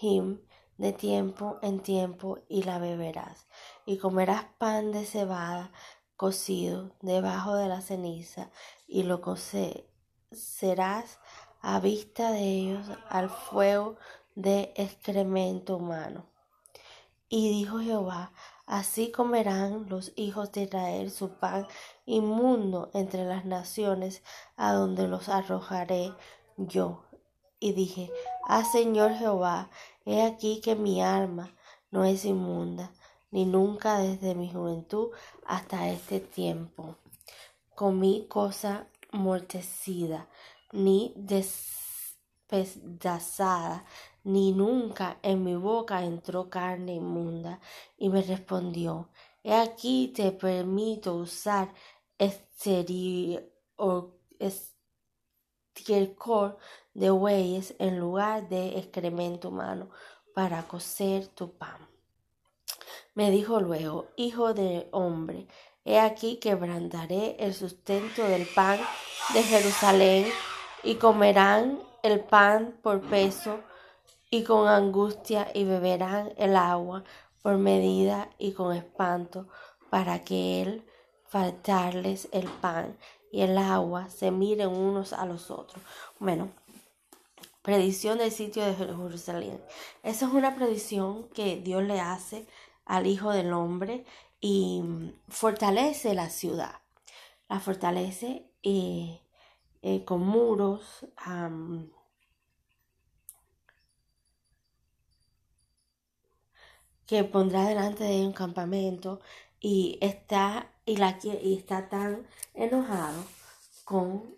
him 0.00 0.40
de 0.78 0.92
tiempo 0.92 1.58
en 1.62 1.80
tiempo 1.80 2.38
y 2.48 2.62
la 2.62 2.78
beberás, 2.78 3.46
y 3.84 3.98
comerás 3.98 4.46
pan 4.58 4.92
de 4.92 5.04
cebada 5.04 5.72
cocido 6.16 6.94
debajo 7.02 7.54
de 7.54 7.68
la 7.68 7.82
ceniza, 7.82 8.50
y 8.86 9.02
lo 9.02 9.20
cocerás 9.20 11.18
a 11.60 11.80
vista 11.80 12.30
de 12.32 12.44
ellos 12.44 12.86
al 13.08 13.28
fuego 13.28 13.96
de 14.34 14.72
excremento 14.76 15.76
humano. 15.76 16.26
Y 17.28 17.48
dijo 17.50 17.78
Jehová, 17.78 18.32
así 18.66 19.12
comerán 19.12 19.88
los 19.88 20.12
hijos 20.16 20.52
de 20.52 20.62
Israel 20.64 21.10
su 21.10 21.30
pan 21.38 21.66
inmundo 22.06 22.90
entre 22.94 23.24
las 23.24 23.44
naciones 23.44 24.22
a 24.56 24.72
donde 24.72 25.06
los 25.06 25.28
arrojaré 25.28 26.12
yo. 26.56 27.04
Y 27.60 27.72
dije, 27.72 28.10
ah 28.48 28.64
Señor 28.64 29.12
Jehová, 29.12 29.70
He 30.06 30.22
aquí 30.22 30.60
que 30.60 30.74
mi 30.74 31.02
alma 31.02 31.54
no 31.90 32.04
es 32.04 32.24
inmunda, 32.24 32.90
ni 33.30 33.44
nunca 33.44 33.98
desde 33.98 34.34
mi 34.34 34.50
juventud 34.50 35.10
hasta 35.46 35.88
este 35.88 36.20
tiempo. 36.20 36.96
Comí 37.74 38.26
cosa 38.28 38.88
mortecida, 39.12 40.28
ni 40.72 41.12
ni 44.24 44.52
nunca 44.52 45.18
en 45.22 45.44
mi 45.44 45.54
boca 45.56 46.04
entró 46.04 46.50
carne 46.50 46.94
inmunda. 46.94 47.60
Y 47.96 48.08
me 48.08 48.22
respondió, 48.22 49.08
He 49.42 49.54
aquí 49.54 50.12
te 50.14 50.32
permito 50.32 51.14
usar 51.14 51.72
estiércol 52.18 53.46
de 56.92 57.10
bueyes 57.10 57.74
en 57.78 57.98
lugar 57.98 58.48
de 58.48 58.78
excremento 58.78 59.48
humano 59.48 59.88
para 60.34 60.68
cocer 60.68 61.28
tu 61.28 61.56
pan. 61.56 61.88
Me 63.14 63.30
dijo 63.30 63.60
luego, 63.60 64.08
Hijo 64.16 64.52
de 64.54 64.88
hombre, 64.92 65.46
he 65.84 65.98
aquí 65.98 66.36
quebrantaré 66.36 67.36
el 67.38 67.54
sustento 67.54 68.22
del 68.24 68.46
pan 68.54 68.78
de 69.32 69.42
Jerusalén 69.42 70.26
y 70.82 70.96
comerán 70.96 71.80
el 72.02 72.20
pan 72.20 72.78
por 72.82 73.00
peso 73.00 73.60
y 74.30 74.44
con 74.44 74.68
angustia 74.68 75.50
y 75.54 75.64
beberán 75.64 76.32
el 76.36 76.56
agua 76.56 77.04
por 77.42 77.58
medida 77.58 78.30
y 78.38 78.52
con 78.52 78.76
espanto 78.76 79.48
para 79.90 80.24
que 80.24 80.62
él 80.62 80.84
faltarles 81.28 82.28
el 82.32 82.48
pan 82.48 82.96
y 83.32 83.42
el 83.42 83.56
agua 83.58 84.08
se 84.08 84.30
miren 84.30 84.68
unos 84.68 85.12
a 85.12 85.24
los 85.26 85.50
otros. 85.50 85.82
Bueno, 86.18 86.50
predicción 87.62 88.18
del 88.18 88.32
sitio 88.32 88.64
de 88.64 88.74
Jerusalén. 88.74 89.62
Esa 90.02 90.26
es 90.26 90.32
una 90.32 90.54
predicción 90.54 91.28
que 91.28 91.56
Dios 91.56 91.82
le 91.82 92.00
hace 92.00 92.46
al 92.84 93.06
Hijo 93.06 93.30
del 93.30 93.52
Hombre 93.52 94.04
y 94.40 94.82
fortalece 95.28 96.14
la 96.14 96.30
ciudad. 96.30 96.80
La 97.48 97.60
fortalece 97.60 98.50
eh, 98.62 99.20
eh, 99.82 100.04
con 100.04 100.20
muros. 100.26 101.06
que 107.06 107.24
pondrá 107.24 107.64
delante 107.66 108.04
de 108.04 108.24
un 108.24 108.32
campamento 108.32 109.20
y 109.60 109.98
está 110.00 110.70
y, 110.86 110.96
la, 110.96 111.18
y 111.22 111.56
está 111.56 111.88
tan 111.88 112.26
enojado 112.54 113.24
con 113.84 114.36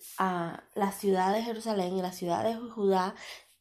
la 0.75 0.93
ciudad 0.93 1.35
de 1.35 1.43
Jerusalén 1.43 1.97
y 1.97 2.03
la 2.03 2.13
ciudad 2.13 2.45
de 2.45 2.57
Judá 2.57 3.15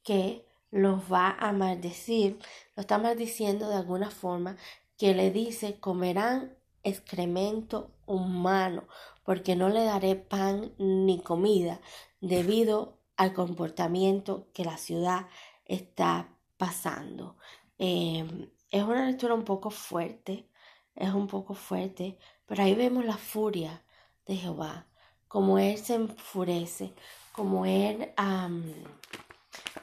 que 0.03 0.45
los 0.71 1.11
va 1.11 1.35
a 1.37 1.51
maldecir, 1.51 2.39
lo 2.75 2.81
está 2.81 2.97
maldiciendo 2.97 3.67
de 3.67 3.75
alguna 3.75 4.09
forma, 4.09 4.55
que 4.97 5.13
le 5.13 5.31
dice 5.31 5.79
comerán 5.79 6.55
excremento 6.83 7.91
humano, 8.05 8.87
porque 9.23 9.55
no 9.55 9.69
le 9.69 9.83
daré 9.83 10.15
pan 10.15 10.73
ni 10.77 11.21
comida 11.21 11.79
debido 12.19 12.97
al 13.17 13.33
comportamiento 13.33 14.47
que 14.53 14.65
la 14.65 14.77
ciudad 14.77 15.27
está 15.65 16.29
pasando. 16.57 17.37
Em, 17.77 18.49
es 18.69 18.83
una 18.83 19.05
lectura 19.05 19.33
un 19.33 19.43
poco 19.43 19.69
fuerte, 19.69 20.47
es 20.95 21.13
un 21.13 21.27
poco 21.27 21.53
fuerte, 21.53 22.17
pero 22.45 22.63
ahí 22.63 22.75
vemos 22.75 23.05
la 23.05 23.17
furia 23.17 23.83
de 24.25 24.35
Jehová, 24.35 24.87
como 25.27 25.59
Él 25.59 25.77
se 25.77 25.95
enfurece, 25.95 26.93
como 27.31 27.65
Él 27.65 28.11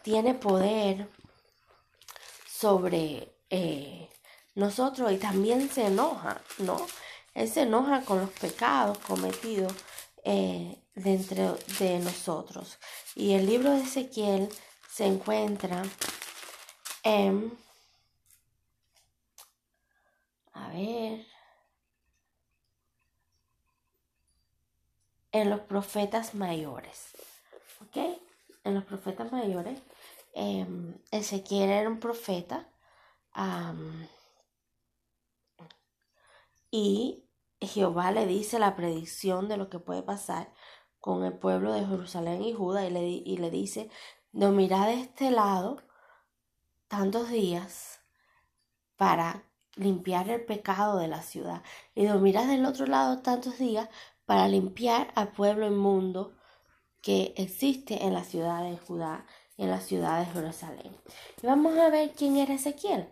tiene 0.02 0.34
poder 0.34 1.08
sobre 2.46 3.34
eh, 3.50 4.08
nosotros 4.54 5.12
y 5.12 5.18
también 5.18 5.70
se 5.70 5.86
enoja, 5.86 6.40
¿no? 6.58 6.86
Él 7.34 7.48
se 7.48 7.62
enoja 7.62 8.02
con 8.02 8.20
los 8.20 8.30
pecados 8.30 8.98
cometidos 8.98 9.72
eh, 10.24 10.82
dentro 10.94 11.58
de 11.78 11.98
nosotros. 12.00 12.78
Y 13.14 13.34
el 13.34 13.46
libro 13.46 13.70
de 13.70 13.82
Ezequiel 13.82 14.48
se 14.90 15.06
encuentra 15.06 15.82
en... 17.04 17.56
A 20.52 20.68
ver. 20.70 21.26
en 25.32 25.50
los 25.50 25.60
profetas 25.60 26.34
mayores. 26.34 27.16
¿Ok? 27.82 27.96
En 28.64 28.74
los 28.74 28.84
profetas 28.84 29.32
mayores, 29.32 29.80
eh, 30.34 30.66
Ezequiel 31.10 31.70
era 31.70 31.88
un 31.88 32.00
profeta 32.00 32.68
y 36.70 37.24
Jehová 37.60 38.12
le 38.12 38.26
dice 38.26 38.58
la 38.58 38.76
predicción 38.76 39.48
de 39.48 39.56
lo 39.56 39.68
que 39.68 39.78
puede 39.78 40.02
pasar 40.02 40.52
con 41.00 41.24
el 41.24 41.38
pueblo 41.38 41.72
de 41.72 41.86
Jerusalén 41.86 42.42
y 42.42 42.52
Judá 42.52 42.86
y 42.86 42.90
le, 42.90 43.08
y 43.08 43.36
le 43.36 43.50
dice, 43.50 43.90
dormirá 44.32 44.86
de 44.86 45.00
este 45.00 45.30
lado 45.30 45.82
tantos 46.88 47.30
días 47.30 48.00
para 48.96 49.44
limpiar 49.76 50.28
el 50.28 50.44
pecado 50.44 50.98
de 50.98 51.08
la 51.08 51.22
ciudad 51.22 51.62
y 51.94 52.06
dormirá 52.06 52.46
del 52.46 52.64
otro 52.66 52.86
lado 52.86 53.22
tantos 53.22 53.58
días 53.58 53.88
para 54.26 54.48
limpiar 54.48 55.12
al 55.14 55.32
pueblo 55.32 55.66
inmundo 55.66 56.34
que 57.00 57.32
existe 57.36 58.04
en 58.04 58.12
la 58.12 58.24
ciudad 58.24 58.62
de 58.62 58.76
Judá 58.76 59.24
en 59.58 59.70
la 59.70 59.80
ciudad 59.80 60.20
de 60.20 60.26
Jerusalén. 60.26 60.96
Y 61.42 61.46
vamos 61.46 61.76
a 61.76 61.90
ver 61.90 62.12
quién 62.12 62.36
era 62.36 62.54
Ezequiel. 62.54 63.08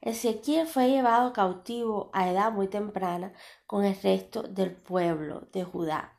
Ezequiel 0.00 0.66
fue 0.66 0.88
llevado 0.88 1.32
cautivo 1.32 2.10
a 2.12 2.30
edad 2.30 2.52
muy 2.52 2.68
temprana 2.68 3.32
con 3.66 3.84
el 3.84 4.00
resto 4.00 4.42
del 4.42 4.74
pueblo 4.74 5.48
de 5.52 5.64
Judá, 5.64 6.18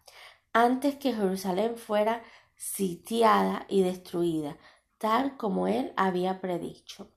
antes 0.52 0.96
que 0.96 1.14
Jerusalén 1.14 1.78
fuera 1.78 2.24
sitiada 2.56 3.66
y 3.70 3.82
destruida, 3.84 4.58
tal 4.98 5.38
como 5.38 5.68
él 5.68 5.94
había 5.96 6.42
predicho. 6.42 7.10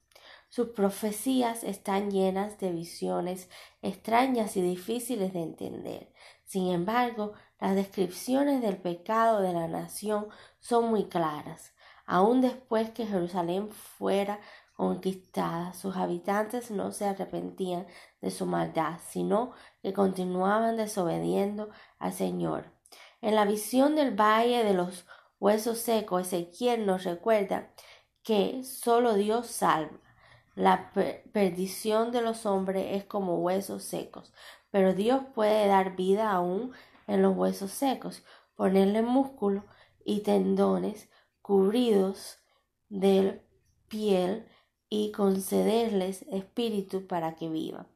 Sus 0.48 0.68
profecías 0.68 1.64
están 1.64 2.10
llenas 2.10 2.58
de 2.58 2.70
visiones 2.72 3.48
extrañas 3.80 4.56
y 4.56 4.60
difíciles 4.60 5.32
de 5.32 5.42
entender. 5.42 6.12
Sin 6.44 6.70
embargo, 6.70 7.32
las 7.58 7.74
descripciones 7.74 8.60
del 8.60 8.76
pecado 8.76 9.40
de 9.40 9.54
la 9.54 9.66
nación 9.66 10.28
son 10.60 10.90
muy 10.90 11.06
claras. 11.06 11.72
Aún 12.04 12.42
después 12.42 12.90
que 12.90 13.06
Jerusalén 13.06 13.70
fuera 13.70 14.40
conquistada, 14.74 15.74
sus 15.74 15.96
habitantes 15.96 16.70
no 16.70 16.92
se 16.92 17.06
arrepentían 17.06 17.86
de 18.20 18.30
su 18.30 18.46
maldad, 18.46 18.98
sino 19.06 19.52
que 19.82 19.92
continuaban 19.92 20.76
desobediendo 20.76 21.70
al 21.98 22.12
Señor. 22.12 22.72
En 23.20 23.34
la 23.34 23.44
visión 23.44 23.94
del 23.94 24.18
valle 24.18 24.64
de 24.64 24.74
los 24.74 25.06
huesos 25.38 25.78
secos, 25.78 26.26
Ezequiel 26.26 26.86
nos 26.86 27.04
recuerda 27.04 27.70
que 28.22 28.64
solo 28.64 29.14
Dios 29.14 29.46
salva. 29.46 29.98
La 30.54 30.92
perdición 31.32 32.12
de 32.12 32.20
los 32.20 32.44
hombres 32.44 32.86
es 32.90 33.04
como 33.04 33.38
huesos 33.38 33.84
secos, 33.84 34.32
pero 34.70 34.92
Dios 34.92 35.22
puede 35.34 35.66
dar 35.66 35.96
vida 35.96 36.30
aún 36.30 36.72
en 37.06 37.22
los 37.22 37.36
huesos 37.36 37.70
secos, 37.70 38.22
ponerle 38.54 39.02
músculo 39.02 39.64
y 40.04 40.20
tendones 40.20 41.08
cubridos 41.40 42.38
de 42.88 43.42
piel 43.88 44.46
y 44.94 45.10
concederles 45.10 46.26
espíritu 46.30 47.06
para 47.06 47.34
que 47.34 47.48
vivan. 47.48 47.86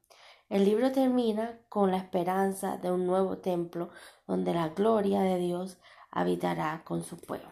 El 0.48 0.64
libro 0.64 0.92
termina 0.92 1.61
con 1.68 1.90
la 1.90 1.98
esperanza 1.98 2.78
de 2.78 2.90
un 2.90 3.04
nuevo 3.04 3.37
templo 3.37 3.90
donde 4.26 4.54
la 4.54 4.70
gloria 4.70 5.20
de 5.20 5.37
Dios 5.37 5.76
habitará 6.11 6.85
con 6.85 7.04
su 7.04 7.18
pueblo. 7.18 7.50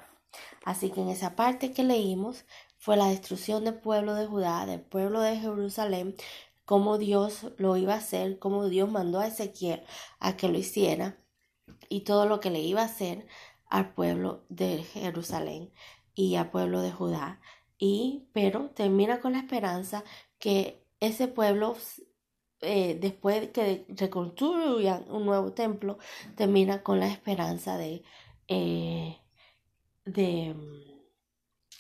Así 0.65 0.89
que 0.89 1.03
en 1.03 1.11
esa 1.11 1.37
parte 1.37 1.73
que 1.73 1.85
leímos 1.85 2.47
fue 2.79 2.97
la 2.97 3.09
destrucción 3.09 3.67
del 3.67 3.75
pueblo 3.75 4.15
de 4.15 4.25
Judá, 4.27 4.65
del 4.65 4.81
pueblo 4.81 5.21
de 5.21 5.37
Jerusalén, 5.37 6.17
cómo 6.65 6.97
Dios 6.97 7.53
lo 7.59 7.77
iba 7.77 7.93
a 7.93 7.99
hacer, 7.99 8.39
cómo 8.39 8.69
Dios 8.69 8.91
mandó 8.91 9.21
a 9.21 9.27
Ezequiel 9.27 9.85
a 10.21 10.39
que 10.39 10.49
lo 10.49 10.57
hiciera 10.57 11.19
y 11.91 12.01
todo 12.01 12.25
lo 12.25 12.41
que 12.41 12.49
le 12.49 12.61
iba 12.61 12.81
a 12.81 12.87
hacer 12.87 13.27
al 13.69 13.93
pueblo 13.93 14.47
de 14.49 14.85
Jerusalén 14.85 15.71
y 16.15 16.37
al 16.37 16.51
pueblo 16.51 16.81
de 16.81 16.93
Judá. 16.93 17.43
Y 17.79 18.29
pero 18.33 18.71
termina 18.71 19.21
con 19.21 19.33
la 19.33 19.39
esperanza 19.39 20.05
que 20.39 20.87
ese 21.01 21.29
pueblo 21.29 21.77
eh, 22.61 22.97
después 23.01 23.51
que 23.51 23.85
reconstruyan 23.89 25.05
un 25.11 25.27
nuevo 25.27 25.53
templo 25.53 25.99
termina 26.37 26.83
con 26.83 27.01
la 27.01 27.09
esperanza 27.09 27.77
de 27.77 28.03
eh, 28.49 29.19
de 30.05 30.55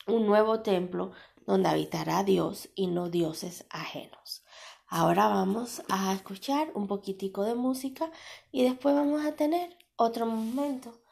un 0.06 0.26
nuevo 0.26 0.60
templo 0.60 1.12
donde 1.46 1.68
habitará 1.68 2.24
Dios 2.24 2.70
y 2.74 2.86
no 2.86 3.10
dioses 3.10 3.66
ajenos. 3.70 4.44
Ahora 4.86 5.28
vamos 5.28 5.82
a 5.88 6.12
escuchar 6.12 6.70
un 6.74 6.86
poquitico 6.86 7.44
de 7.44 7.54
música 7.54 8.10
y 8.52 8.64
después 8.64 8.94
vamos 8.94 9.24
a 9.24 9.34
tener 9.34 9.76
otro 9.96 10.26
momento 10.26 11.02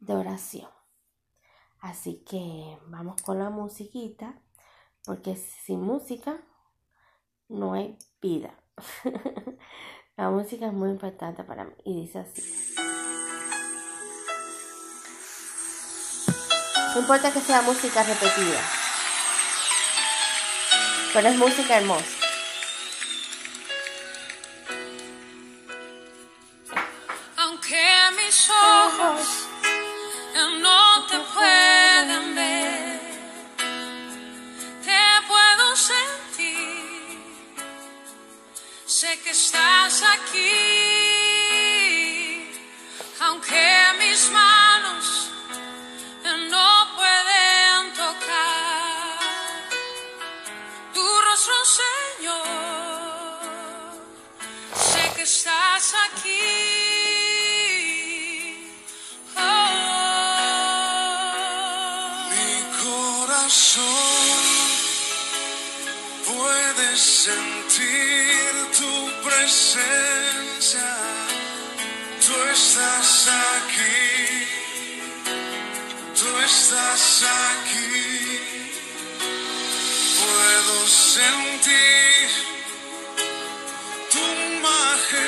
de 0.00 0.14
oración. 0.14 0.81
Así 1.82 2.22
que 2.24 2.78
vamos 2.86 3.20
con 3.22 3.40
la 3.40 3.50
musiquita, 3.50 4.40
porque 5.04 5.34
sin 5.34 5.80
música 5.82 6.40
no 7.48 7.74
hay 7.74 7.98
vida. 8.20 8.54
la 10.16 10.30
música 10.30 10.68
es 10.68 10.72
muy 10.72 10.90
importante 10.90 11.42
para 11.42 11.64
mí 11.64 11.72
y 11.84 12.02
dice 12.02 12.20
así. 12.20 12.74
No 16.94 17.00
importa 17.00 17.32
que 17.32 17.40
sea 17.40 17.62
música 17.62 18.04
repetida. 18.04 18.60
Pero 21.12 21.28
es 21.28 21.36
música 21.36 21.78
hermosa. 21.78 22.21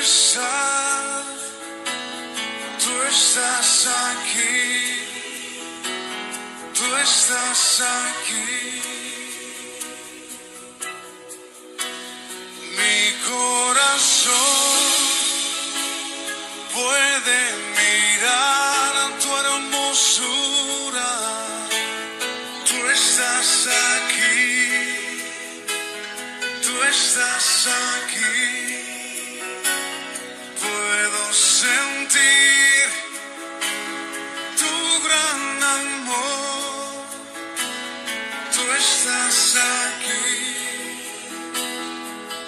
Majestad. 0.05 1.23
Tú 2.83 2.93
estás 3.09 3.87
aquí. 3.87 5.01
Tú 6.77 6.95
estás 6.97 7.81
aquí. 7.81 8.81
Mi 12.77 12.99
corazón 13.31 14.33
puede 16.73 17.39
mirar 17.79 18.93
tu 19.21 19.29
hermosura. 19.41 21.11
Tú 22.69 22.77
estás 22.89 23.67
aquí. 23.95 24.53
Tú 26.63 26.83
estás 26.83 27.67
aquí. 27.67 28.54
Sentir 31.55 32.89
tu 34.59 34.75
gran 35.05 35.63
amor. 35.79 37.05
Tú 38.53 38.61
estás 38.81 39.55
aquí. 39.77 40.27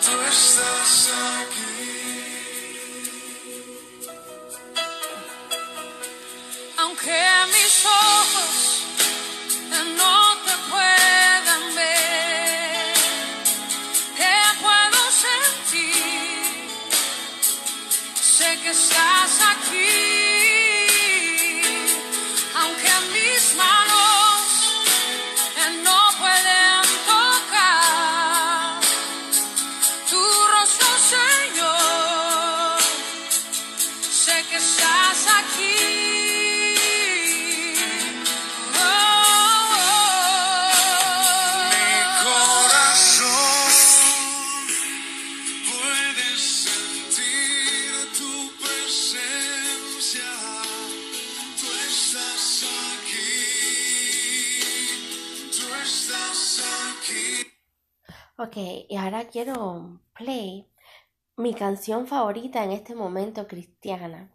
Tú 0.04 0.14
estás 0.34 1.10
aquí. 1.40 1.67
Quiero 59.28 60.02
play 60.14 60.68
mi 61.36 61.54
canción 61.54 62.08
favorita 62.08 62.64
en 62.64 62.72
este 62.72 62.96
momento 62.96 63.48
cristiana, 63.48 64.32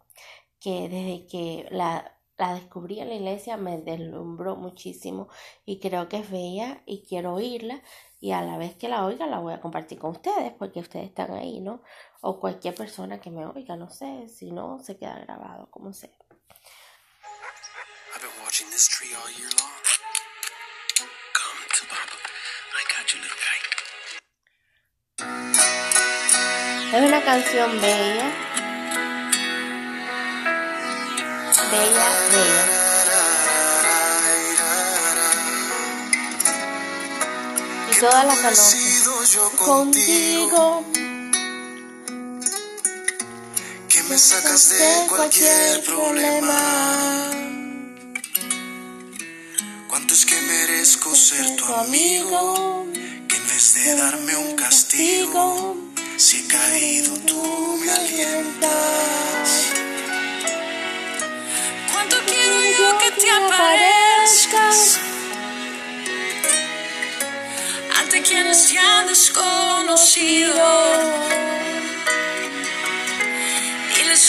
que 0.59 0.87
desde 0.89 1.27
que 1.27 1.67
la, 1.69 2.17
la 2.37 2.53
descubrí 2.55 2.99
en 2.99 3.09
la 3.09 3.15
iglesia 3.15 3.57
me 3.57 3.77
deslumbró 3.77 4.55
muchísimo 4.55 5.27
y 5.65 5.79
creo 5.79 6.07
que 6.07 6.17
es 6.17 6.31
bella 6.31 6.81
y 6.85 7.03
quiero 7.03 7.33
oírla 7.33 7.81
y 8.19 8.31
a 8.31 8.41
la 8.41 8.57
vez 8.57 8.75
que 8.75 8.87
la 8.87 9.05
oiga 9.05 9.27
la 9.27 9.39
voy 9.39 9.53
a 9.53 9.59
compartir 9.59 9.99
con 9.99 10.11
ustedes 10.11 10.53
porque 10.53 10.79
ustedes 10.79 11.07
están 11.07 11.33
ahí, 11.33 11.59
¿no? 11.59 11.81
O 12.21 12.39
cualquier 12.39 12.73
persona 12.73 13.19
que 13.19 13.29
me 13.29 13.45
oiga, 13.45 13.75
no 13.75 13.89
sé, 13.89 14.29
si 14.29 14.51
no 14.51 14.79
se 14.79 14.97
queda 14.97 15.19
grabado, 15.19 15.69
como 15.69 15.91
sea. 15.91 16.09
All 19.15 19.29
year 19.37 19.49
long. 19.59 20.02
Es 26.93 27.01
una 27.01 27.23
canción 27.23 27.81
bella. 27.81 28.31
Bella, 31.71 32.07
bella. 32.29 32.65
Y 37.89 37.99
todas 37.99 38.25
las 38.27 38.37
conocen. 38.37 39.03
Contigo, 39.57 40.85
que 43.89 44.03
me 44.03 44.17
sacas 44.19 44.69
de 44.69 45.07
cualquier 45.09 45.83
problema. 45.85 47.31
¿Cuánto 49.89 50.13
es 50.13 50.27
que 50.27 50.39
merezco 50.39 51.15
ser 51.15 51.55
tu 51.55 51.65
amigo? 51.73 52.85
Que 53.27 53.35
en 53.37 53.47
vez 53.47 53.73
de 53.73 53.95
darme 53.95 54.35
un 54.35 54.55
castigo, 54.55 55.92
si 56.17 56.37
he 56.37 56.47
caído 56.47 57.17
tú 57.19 57.79
me 57.83 57.91
alientas. 57.91 59.71
Cuánto 61.91 62.17
quiero 62.25 62.59
yo 62.79 62.97
que 62.97 63.11
te 63.21 63.29
aparezcas 63.31 64.99
ante 67.99 68.21
quienes 68.21 68.67
te 68.67 68.77
han 68.77 69.07
desconocido. 69.07 70.63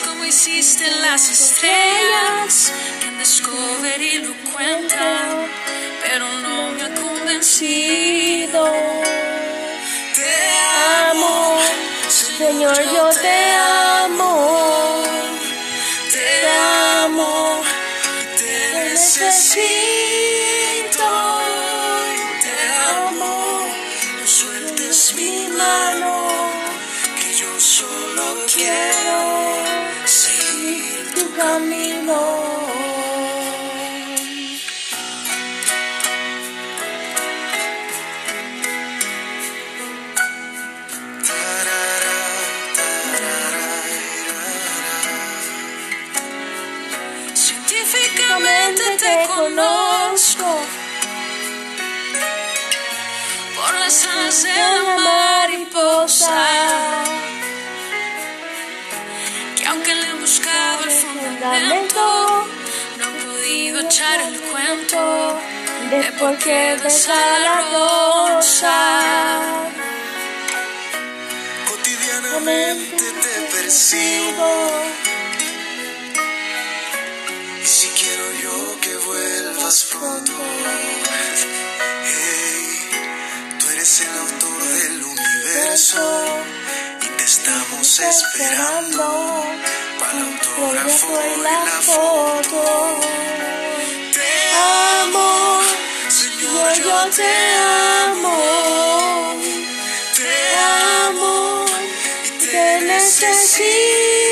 Cómo 0.03 0.25
hiciste 0.25 0.91
las 1.03 1.29
estrellas 1.31 2.73
que 3.01 3.07
en 3.07 3.19
Discovery 3.19 4.19
lo 4.21 4.35
cuentan, 4.53 5.47
pero 6.03 6.27
no 6.43 6.73
me 6.73 6.83
ha 6.83 6.95
convencido. 6.95 8.65
Señor, 12.39 12.77
yo 12.95 13.11
te 13.23 13.53
amo. 14.05 15.03
te 16.13 16.49
amo, 17.05 17.63
Te 18.39 18.73
necesito. 18.91 19.71
te 22.43 22.57
amo. 23.07 23.67
No 24.21 24.27
sueltes 24.27 25.15
mi 25.17 25.49
mano, 25.49 26.29
que 27.19 27.35
yo 27.35 27.61
solo 27.61 28.47
quiero 28.53 29.21
seguir 30.07 31.15
tu 31.15 31.33
camino. 31.37 32.44
Alas 54.35 54.43
de 54.43 55.05
mariposa. 55.05 56.47
Que 59.57 59.67
aunque 59.67 59.95
le 59.95 60.07
he 60.09 60.15
buscado 60.15 60.85
el 60.85 60.91
fundamento, 60.91 62.47
no 62.99 63.05
he 63.05 63.25
podido 63.25 63.81
echar 63.81 64.21
el 64.21 64.41
cuento 64.41 65.39
de 65.91 66.13
por 66.19 66.37
qué 66.39 66.77
besa 66.83 67.15
la 67.15 67.61
rosa. 67.75 69.41
Cotidianamente 71.69 73.05
te 73.23 73.57
persigo. 73.57 74.51
Y 77.63 77.67
si 77.67 77.89
quiero 77.89 78.33
yo 78.43 78.81
que 78.81 78.97
vuelvas 78.97 79.85
pronto. 79.85 80.33
Eres 83.85 84.01
el 84.01 84.19
autor 84.19 84.63
del 84.63 85.05
universo. 85.05 86.25
Y 87.03 87.07
te 87.19 87.25
estamos 87.25 88.01
esperando. 88.01 89.45
Para 90.01 90.13
el 90.13 90.25
autógrafo 90.25 91.21
y 91.37 91.41
la 91.43 91.67
foto. 91.83 92.65
Te 94.15 94.33
amo, 95.03 95.61
Señor, 96.09 96.73
yo 96.83 97.11
te 97.11 97.33
amo. 98.07 98.39
Te 100.17 100.35
amo 101.07 101.67
y 102.25 102.47
te 102.47 102.81
necesito. 102.87 104.24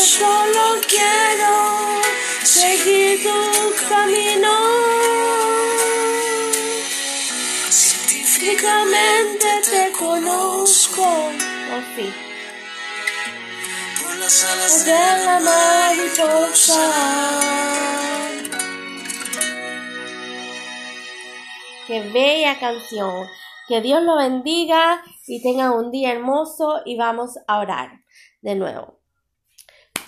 Solo 0.00 0.80
quiero 0.88 2.00
seguir 2.42 3.22
tu 3.22 3.88
camino. 3.88 4.50
Científicamente 7.70 9.46
te 9.70 9.92
conozco 9.92 11.02
Oh, 11.72 11.82
sí. 11.94 12.12
por 14.02 14.16
las 14.16 14.44
alas 14.44 14.84
De 14.84 15.24
la 15.24 15.40
mariposa. 15.40 16.90
Qué 21.86 22.00
bella 22.10 22.58
canción. 22.58 23.26
Que 23.68 23.80
Dios 23.80 24.02
lo 24.02 24.16
bendiga 24.16 25.02
y 25.26 25.42
tengan 25.42 25.72
un 25.72 25.90
día 25.92 26.10
hermoso 26.12 26.80
y 26.84 26.96
vamos 26.96 27.38
a 27.46 27.58
orar 27.58 28.00
de 28.40 28.54
nuevo. 28.56 28.99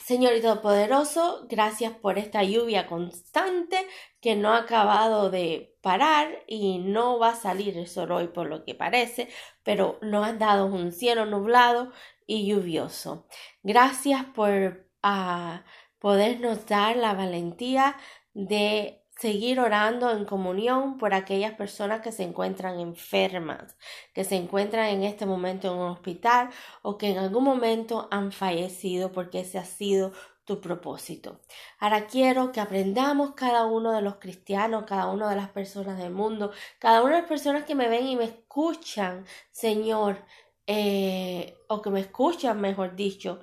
Señor 0.05 0.35
y 0.35 0.41
Todopoderoso, 0.41 1.47
gracias 1.49 1.93
por 1.93 2.19
esta 2.19 2.43
lluvia 2.43 2.88
constante 2.88 3.87
que 4.21 4.35
no 4.35 4.51
ha 4.51 4.59
acabado 4.59 5.31
de 5.31 5.77
parar 5.81 6.43
y 6.49 6.79
no 6.79 7.21
va 7.21 7.31
a 7.31 7.35
salir 7.37 7.79
el 7.79 7.87
sol 7.87 8.11
hoy 8.11 8.27
por 8.27 8.49
lo 8.49 8.65
que 8.65 8.75
parece, 8.75 9.29
pero 9.62 9.99
nos 10.03 10.27
has 10.27 10.38
dado 10.41 10.67
un 10.67 10.91
cielo 10.91 11.25
nublado 11.25 11.93
y 12.27 12.47
lluvioso. 12.49 13.29
Gracias 13.62 14.25
por 14.25 14.88
ah, 15.05 15.65
podernos 16.01 16.67
dar 16.67 16.97
la 16.97 17.15
valentía 17.15 17.97
de 18.35 19.02
seguir 19.18 19.61
orando 19.61 20.11
en 20.11 20.25
comunión 20.25 20.98
por 20.98 21.14
aquellas 21.14 21.55
personas 21.55 22.01
que 22.01 22.12
se 22.12 22.25
encuentran 22.25 22.81
enfermas, 22.81 23.77
que 24.14 24.25
se 24.25 24.37
encuentran 24.37 24.88
en 24.88 25.05
este 25.05 25.27
momento 25.27 25.68
en 25.68 25.79
un 25.79 25.90
hospital 25.90 26.51
o 26.83 26.98
que 26.98 27.11
en 27.11 27.18
algún 27.18 27.44
momento 27.44 28.09
han 28.11 28.33
fallecido 28.33 29.12
porque 29.12 29.40
ese 29.40 29.59
ha 29.59 29.64
sido 29.64 30.12
tu 30.44 30.61
propósito. 30.61 31.40
Ahora 31.79 32.07
quiero 32.07 32.51
que 32.53 32.61
aprendamos 32.61 33.35
cada 33.35 33.66
uno 33.66 33.92
de 33.92 34.03
los 34.03 34.16
cristianos, 34.16 34.85
cada 34.87 35.07
una 35.07 35.31
de 35.31 35.37
las 35.37 35.51
personas 35.51 35.98
del 35.98 36.11
mundo, 36.11 36.51
cada 36.79 37.03
una 37.03 37.14
de 37.14 37.20
las 37.20 37.29
personas 37.29 37.64
que 37.64 37.77
me 37.77 37.88
ven 37.88 38.07
y 38.07 38.16
me 38.16 38.25
escuchan, 38.25 39.25
Señor, 39.53 40.25
eh, 40.66 41.57
o 41.68 41.81
que 41.81 41.90
me 41.90 42.01
escuchan, 42.01 42.61
mejor 42.61 42.96
dicho, 42.96 43.40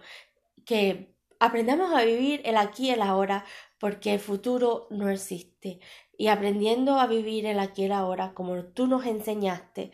que 0.66 1.16
aprendamos 1.40 1.94
a 1.94 2.04
vivir 2.04 2.42
el 2.44 2.58
aquí 2.58 2.88
y 2.88 2.92
el 2.92 3.02
ahora 3.02 3.46
porque 3.80 4.14
el 4.14 4.20
futuro 4.20 4.88
no 4.90 5.10
existe. 5.10 5.80
Y 6.18 6.28
aprendiendo 6.28 7.00
a 7.00 7.08
vivir 7.08 7.46
el 7.46 7.60
aquí 7.60 7.84
y 7.84 7.86
el 7.86 7.94
ahora 7.94 8.34
como 8.34 8.64
tú 8.66 8.88
nos 8.88 9.06
enseñaste, 9.06 9.92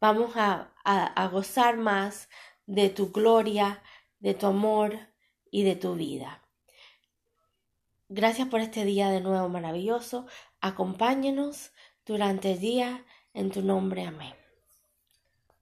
vamos 0.00 0.32
a, 0.36 0.68
gozar 1.30 1.76
más 1.76 2.28
de 2.66 2.90
tu 2.90 3.10
gloria, 3.10 3.82
de 4.18 4.34
tu 4.34 4.46
amor 4.46 4.98
y 5.50 5.62
de 5.62 5.76
tu 5.76 5.94
vida. 5.94 6.42
Gracias 8.08 8.48
por 8.48 8.60
este 8.60 8.84
día 8.84 9.08
de 9.08 9.20
nuevo 9.20 9.48
maravilloso. 9.48 10.26
Acompáñanos 10.60 11.72
durante 12.04 12.52
el 12.52 12.60
día 12.60 13.06
en 13.32 13.50
tu 13.50 13.62
nombre. 13.62 14.04
Amén. 14.04 14.41